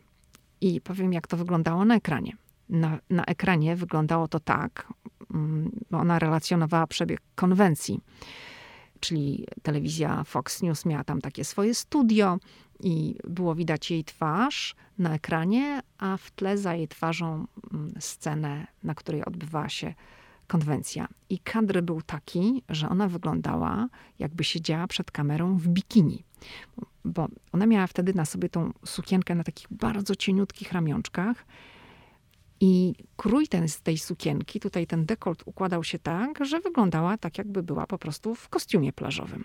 I 0.61 0.81
powiem, 0.81 1.13
jak 1.13 1.27
to 1.27 1.37
wyglądało 1.37 1.85
na 1.85 1.95
ekranie. 1.95 2.37
Na, 2.69 2.99
na 3.11 3.25
ekranie 3.25 3.77
wyglądało 3.77 4.29
to 4.29 4.41
tak, 4.41 4.93
mm, 5.35 5.71
ona 5.93 6.19
relacjonowała 6.19 6.87
przebieg 6.87 7.21
konwencji, 7.35 8.01
czyli 9.01 9.47
telewizja 9.63 10.25
Fox 10.25 10.63
News 10.63 10.85
miała 10.87 11.05
tam 11.05 11.21
takie 11.21 11.45
swoje 11.45 11.75
studio, 11.75 12.39
i 12.81 13.17
było 13.29 13.55
widać 13.55 13.91
jej 13.91 14.05
twarz 14.05 14.75
na 14.99 15.15
ekranie, 15.15 15.81
a 15.99 16.17
w 16.17 16.31
tle 16.31 16.59
za 16.59 16.75
jej 16.75 16.89
twarzą 16.89 17.47
mm, 17.73 17.93
scenę, 17.99 18.67
na 18.83 18.95
której 18.95 19.25
odbywała 19.25 19.69
się 19.69 19.95
konwencja. 20.47 21.09
I 21.31 21.39
kadr 21.39 21.83
był 21.83 22.03
taki, 22.03 22.63
że 22.69 22.89
ona 22.89 23.09
wyglądała, 23.09 23.89
jakby 24.19 24.45
siedziała 24.45 24.87
przed 24.87 25.11
kamerą 25.11 25.57
w 25.57 25.69
bikini. 25.69 26.25
Bo 27.05 27.29
ona 27.53 27.67
miała 27.67 27.87
wtedy 27.87 28.15
na 28.15 28.25
sobie 28.25 28.49
tą 28.49 28.73
sukienkę 28.85 29.35
na 29.35 29.45
takich 29.45 29.67
bardzo 29.71 30.17
cieniutkich 30.17 30.73
ramionczkach. 30.73 31.47
I 32.65 32.95
krój 33.17 33.49
ten 33.49 33.69
z 33.69 33.81
tej 33.81 33.99
sukienki, 33.99 34.61
tutaj 34.61 34.87
ten 34.87 35.07
dekolt 35.07 35.43
układał 35.47 35.85
się 35.85 35.99
tak, 35.99 36.45
że 36.45 36.61
wyglądała 36.61 37.19
tak, 37.19 37.39
jakby 37.39 37.63
była 37.63 37.87
po 37.87 37.99
prostu 37.99 38.35
w 38.35 38.49
kostiumie 38.49 38.93
plażowym. 38.93 39.45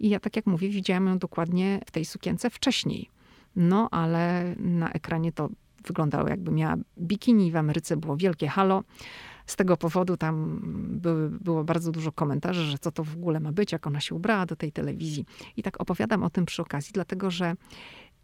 I 0.00 0.08
ja, 0.08 0.20
tak 0.20 0.36
jak 0.36 0.46
mówię, 0.46 0.68
widziałam 0.68 1.06
ją 1.06 1.18
dokładnie 1.18 1.80
w 1.86 1.90
tej 1.90 2.04
sukience 2.04 2.50
wcześniej. 2.50 3.10
No, 3.56 3.88
ale 3.90 4.54
na 4.58 4.92
ekranie 4.92 5.32
to 5.32 5.48
wyglądało 5.86 6.28
jakby 6.28 6.50
miała 6.50 6.76
bikini. 6.98 7.52
W 7.52 7.56
Ameryce 7.56 7.96
było 7.96 8.16
wielkie 8.16 8.48
halo. 8.48 8.84
Z 9.46 9.56
tego 9.56 9.76
powodu 9.76 10.16
tam 10.16 10.60
były, 11.00 11.30
było 11.30 11.64
bardzo 11.64 11.92
dużo 11.92 12.12
komentarzy, 12.12 12.64
że 12.64 12.78
co 12.78 12.92
to 12.92 13.04
w 13.04 13.14
ogóle 13.14 13.40
ma 13.40 13.52
być, 13.52 13.72
jak 13.72 13.86
ona 13.86 14.00
się 14.00 14.14
ubrała 14.14 14.46
do 14.46 14.56
tej 14.56 14.72
telewizji. 14.72 15.24
I 15.56 15.62
tak 15.62 15.80
opowiadam 15.80 16.22
o 16.22 16.30
tym 16.30 16.46
przy 16.46 16.62
okazji, 16.62 16.90
dlatego 16.92 17.30
że 17.30 17.54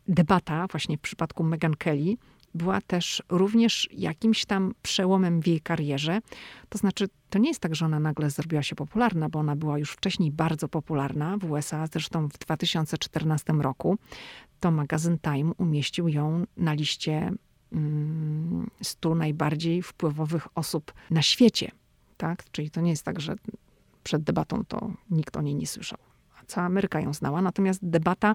debata 0.09 0.67
właśnie 0.67 0.99
w 0.99 1.01
przypadku 1.01 1.45
Meghan 1.45 1.75
Kelly 1.75 2.17
była 2.55 2.81
też 2.81 3.23
również 3.29 3.89
jakimś 3.93 4.45
tam 4.45 4.75
przełomem 4.83 5.41
w 5.41 5.47
jej 5.47 5.61
karierze. 5.61 6.21
To 6.69 6.79
znaczy, 6.79 7.09
to 7.31 7.39
nie 7.39 7.49
jest 7.49 7.61
tak, 7.61 7.75
że 7.75 7.85
ona 7.85 8.01
nagle 8.01 8.31
zrobiła 8.31 8.63
się 8.63 8.75
popularna, 8.75 9.29
bo 9.29 9.39
ona 9.39 9.57
była 9.57 9.79
już 9.79 9.93
wcześniej 9.93 10.31
bardzo 10.31 10.69
popularna 10.69 11.39
w 11.39 11.51
USA. 11.51 11.87
Zresztą 11.93 12.29
w 12.29 12.39
2014 12.39 13.53
roku 13.53 13.99
to 14.61 14.71
magazyn 14.71 15.19
Time 15.19 15.53
umieścił 15.59 16.09
ją 16.09 16.45
na 16.57 16.73
liście 16.73 17.33
mm, 17.73 18.71
100 18.83 19.15
najbardziej 19.15 19.83
wpływowych 19.83 20.49
osób 20.55 20.93
na 21.11 21.23
świecie. 21.23 21.71
Tak? 22.17 22.51
Czyli 22.53 22.71
to 22.71 22.81
nie 22.81 22.91
jest 22.91 23.05
tak, 23.05 23.21
że 23.21 23.37
przed 24.03 24.23
debatą 24.23 24.65
to 24.65 24.93
nikt 25.11 25.37
o 25.37 25.43
niej 25.43 25.55
nie 25.55 25.67
słyszał. 25.67 25.99
Cała 26.47 26.67
Ameryka 26.67 27.01
ją 27.01 27.13
znała. 27.13 27.43
Natomiast 27.43 27.89
debata 27.89 28.35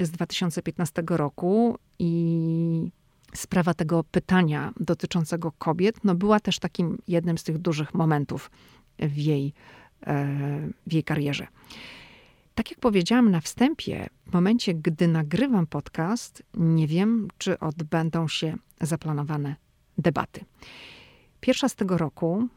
z 0.00 0.10
2015 0.10 1.02
roku 1.08 1.78
i 1.98 2.90
sprawa 3.34 3.74
tego 3.74 4.04
pytania 4.04 4.72
dotyczącego 4.80 5.52
kobiet 5.52 6.04
no 6.04 6.14
była 6.14 6.40
też 6.40 6.58
takim 6.58 6.98
jednym 7.08 7.38
z 7.38 7.44
tych 7.44 7.58
dużych 7.58 7.94
momentów 7.94 8.50
w 8.98 9.16
jej, 9.16 9.52
e, 10.06 10.68
w 10.86 10.92
jej 10.92 11.04
karierze. 11.04 11.46
Tak 12.54 12.70
jak 12.70 12.80
powiedziałam 12.80 13.30
na 13.30 13.40
wstępie, 13.40 14.06
w 14.26 14.32
momencie, 14.32 14.74
gdy 14.74 15.08
nagrywam 15.08 15.66
podcast, 15.66 16.42
nie 16.54 16.86
wiem, 16.86 17.28
czy 17.38 17.58
odbędą 17.58 18.28
się 18.28 18.56
zaplanowane 18.80 19.56
debaty. 19.98 20.44
Pierwsza 21.40 21.68
z 21.68 21.74
tego 21.74 21.98
roku, 21.98 22.48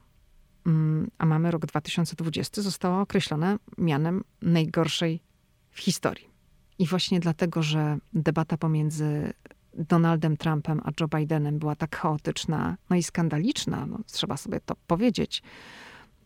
mm, 0.65 1.12
a 1.17 1.25
mamy 1.25 1.51
rok 1.51 1.65
2020, 1.65 2.62
została 2.62 3.01
określona 3.01 3.60
mianem 3.77 4.23
najgorszej 4.41 5.19
w 5.71 5.79
historii. 5.79 6.29
I 6.79 6.88
właśnie 6.88 7.19
dlatego, 7.19 7.63
że 7.63 7.97
debata 8.13 8.58
pomiędzy 8.58 9.34
Donaldem 9.80 10.38
Trumpem 10.38 10.82
a 10.84 10.92
Joe 11.00 11.08
Bidenem 11.08 11.60
była 11.60 11.76
tak 11.76 11.96
chaotyczna, 11.96 12.78
no 12.89 12.96
i 12.96 13.04
skandaliczna, 13.04 13.86
no, 13.86 14.00
trzeba 14.06 14.38
sobie 14.38 14.60
to 14.60 14.76
powiedzieć, 14.88 15.42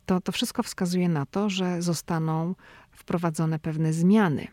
to, 0.06 0.22
to 0.22 0.32
wszystko 0.32 0.64
wskazuje 0.64 1.10
na 1.10 1.26
to, 1.26 1.50
że 1.50 1.82
zostaną 1.82 2.56
wprowadzone 2.92 3.60
pewne 3.60 3.94
zmiany. 3.94 4.48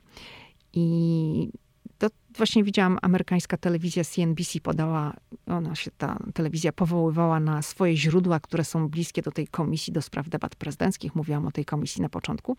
I 0.73 1.53
to 1.99 2.09
właśnie 2.37 2.65
widziałam, 2.65 2.99
amerykańska 3.03 3.57
telewizja 3.57 4.05
CNBC 4.05 4.61
podała, 4.61 5.17
ona 5.47 5.75
się, 5.75 5.91
ta 5.99 6.19
telewizja 6.35 6.73
powoływała 6.73 7.41
na 7.41 7.63
swoje 7.63 7.97
źródła, 7.97 8.41
które 8.41 8.65
są 8.65 8.89
bliskie 8.89 9.23
do 9.23 9.31
tej 9.31 9.47
komisji 9.49 9.93
do 9.93 10.03
spraw 10.03 10.29
debat 10.29 10.57
prezydenckich. 10.57 11.15
Mówiłam 11.15 11.47
o 11.47 11.51
tej 11.51 11.65
komisji 11.65 12.03
na 12.03 12.09
początku. 12.09 12.57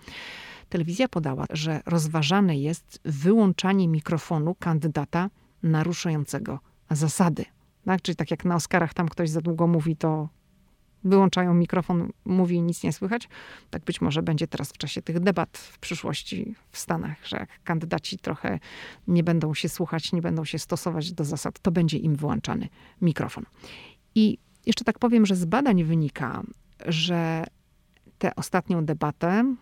Telewizja 0.70 1.08
podała, 1.08 1.46
że 1.50 1.82
rozważane 1.86 2.58
jest 2.58 3.00
wyłączanie 3.06 3.88
mikrofonu 3.88 4.56
kandydata 4.60 5.30
naruszającego 5.64 6.60
zasady. 6.90 7.46
Tak? 7.86 8.02
Czyli 8.02 8.16
tak 8.16 8.32
jak 8.32 8.46
na 8.46 8.56
Oscarach 8.56 8.94
tam 8.94 9.10
ktoś 9.10 9.30
za 9.30 9.42
długo 9.42 9.68
mówi, 9.68 9.96
to 9.96 10.30
wyłączają 11.04 11.54
mikrofon, 11.54 12.12
mówi 12.26 12.56
i 12.56 12.62
nic 12.62 12.84
nie 12.84 12.94
słychać. 12.94 13.30
Tak 13.70 13.84
być 13.86 14.02
może 14.02 14.24
będzie 14.24 14.48
teraz 14.48 14.72
w 14.72 14.78
czasie 14.78 15.02
tych 15.02 15.20
debat 15.20 15.58
w 15.58 15.80
przyszłości 15.80 16.56
w 16.72 16.78
Stanach, 16.78 17.28
że 17.28 17.38
jak 17.38 17.64
kandydaci 17.64 18.18
trochę 18.18 18.60
nie 19.08 19.24
będą 19.24 19.54
się 19.54 19.70
słuchać, 19.70 20.14
nie 20.14 20.22
będą 20.22 20.46
się 20.46 20.60
stosować 20.60 21.14
do 21.14 21.26
zasad, 21.26 21.60
to 21.60 21.72
będzie 21.72 21.98
im 21.98 22.16
wyłączany 22.16 22.70
mikrofon. 23.02 23.46
I 24.16 24.38
jeszcze 24.66 24.84
tak 24.84 25.00
powiem, 25.00 25.26
że 25.26 25.36
z 25.36 25.46
badań 25.46 25.84
wynika, 25.84 26.44
że 26.86 27.44
Tę 28.18 28.36
ostatnią 28.36 28.86
debatę, 28.86 29.56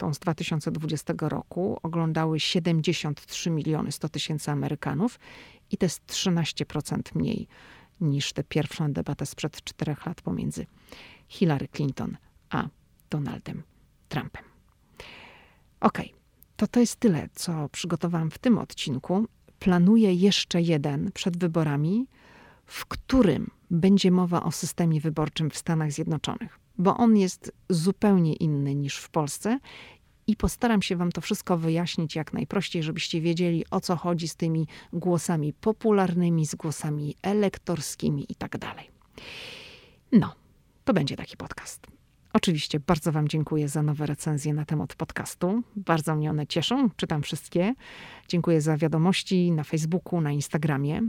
tą 0.00 0.14
z 0.14 0.18
2020 0.18 1.14
roku, 1.20 1.78
oglądały 1.82 2.40
73 2.40 3.50
miliony 3.50 3.92
100 3.92 4.08
tysięcy 4.08 4.50
Amerykanów 4.50 5.18
i 5.70 5.76
to 5.76 5.86
jest 5.86 6.06
13% 6.06 7.00
mniej 7.14 7.46
niż 8.00 8.32
tę 8.32 8.44
pierwszą 8.44 8.92
debatę 8.92 9.26
sprzed 9.26 9.64
czterech 9.64 10.06
lat 10.06 10.22
pomiędzy 10.22 10.66
Hillary 11.28 11.68
Clinton 11.68 12.16
a 12.50 12.68
Donaldem 13.10 13.62
Trumpem. 14.08 14.44
Okej, 15.80 16.06
okay, 16.06 16.20
to 16.56 16.66
to 16.66 16.80
jest 16.80 16.96
tyle, 16.96 17.28
co 17.34 17.68
przygotowałam 17.68 18.30
w 18.30 18.38
tym 18.38 18.58
odcinku. 18.58 19.26
Planuję 19.58 20.14
jeszcze 20.14 20.60
jeden 20.60 21.12
przed 21.12 21.36
wyborami, 21.36 22.06
w 22.66 22.86
którym 22.86 23.50
będzie 23.70 24.10
mowa 24.10 24.42
o 24.42 24.52
systemie 24.52 25.00
wyborczym 25.00 25.50
w 25.50 25.58
Stanach 25.58 25.92
Zjednoczonych, 25.92 26.58
bo 26.80 26.96
on 26.96 27.16
jest 27.16 27.52
zupełnie 27.68 28.34
inny 28.34 28.74
niż 28.74 28.96
w 28.96 29.10
Polsce 29.10 29.58
i 30.26 30.36
postaram 30.36 30.82
się 30.82 30.96
Wam 30.96 31.12
to 31.12 31.20
wszystko 31.20 31.58
wyjaśnić 31.58 32.16
jak 32.16 32.32
najprościej, 32.32 32.82
żebyście 32.82 33.20
wiedzieli 33.20 33.64
o 33.70 33.80
co 33.80 33.96
chodzi 33.96 34.28
z 34.28 34.36
tymi 34.36 34.66
głosami 34.92 35.52
popularnymi, 35.52 36.46
z 36.46 36.54
głosami 36.54 37.14
elektorskimi 37.22 38.26
i 38.28 38.34
tak 38.34 38.58
dalej. 38.58 38.90
No, 40.12 40.34
to 40.84 40.92
będzie 40.92 41.16
taki 41.16 41.36
podcast. 41.36 41.86
Oczywiście 42.32 42.80
bardzo 42.80 43.12
Wam 43.12 43.28
dziękuję 43.28 43.68
za 43.68 43.82
nowe 43.82 44.06
recenzje 44.06 44.54
na 44.54 44.64
temat 44.64 44.94
podcastu. 44.94 45.62
Bardzo 45.76 46.16
mnie 46.16 46.30
one 46.30 46.46
cieszą, 46.46 46.90
czytam 46.96 47.22
wszystkie. 47.22 47.74
Dziękuję 48.28 48.60
za 48.60 48.76
wiadomości 48.76 49.52
na 49.52 49.64
Facebooku, 49.64 50.20
na 50.20 50.32
Instagramie. 50.32 51.00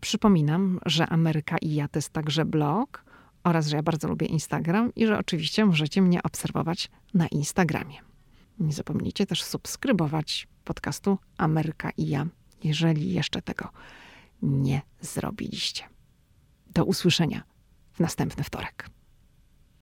Przypominam, 0.00 0.80
że 0.86 1.06
Ameryka 1.06 1.58
i 1.58 1.74
ja 1.74 1.88
to 1.88 1.98
jest 1.98 2.10
także 2.10 2.44
blog 2.44 3.11
oraz, 3.44 3.66
że 3.66 3.76
ja 3.76 3.82
bardzo 3.82 4.08
lubię 4.08 4.26
Instagram 4.26 4.94
i 4.94 5.06
że 5.06 5.18
oczywiście 5.18 5.64
możecie 5.64 6.02
mnie 6.02 6.22
obserwować 6.22 6.90
na 7.14 7.26
Instagramie. 7.26 7.96
Nie 8.58 8.72
zapomnijcie 8.72 9.26
też 9.26 9.42
subskrybować 9.42 10.48
podcastu 10.64 11.18
Ameryka 11.38 11.90
i 11.96 12.08
ja, 12.08 12.26
jeżeli 12.64 13.12
jeszcze 13.12 13.42
tego 13.42 13.68
nie 14.42 14.82
zrobiliście. 15.00 15.84
Do 16.74 16.84
usłyszenia 16.84 17.42
w 17.92 18.00
następny 18.00 18.44
wtorek. 18.44 18.88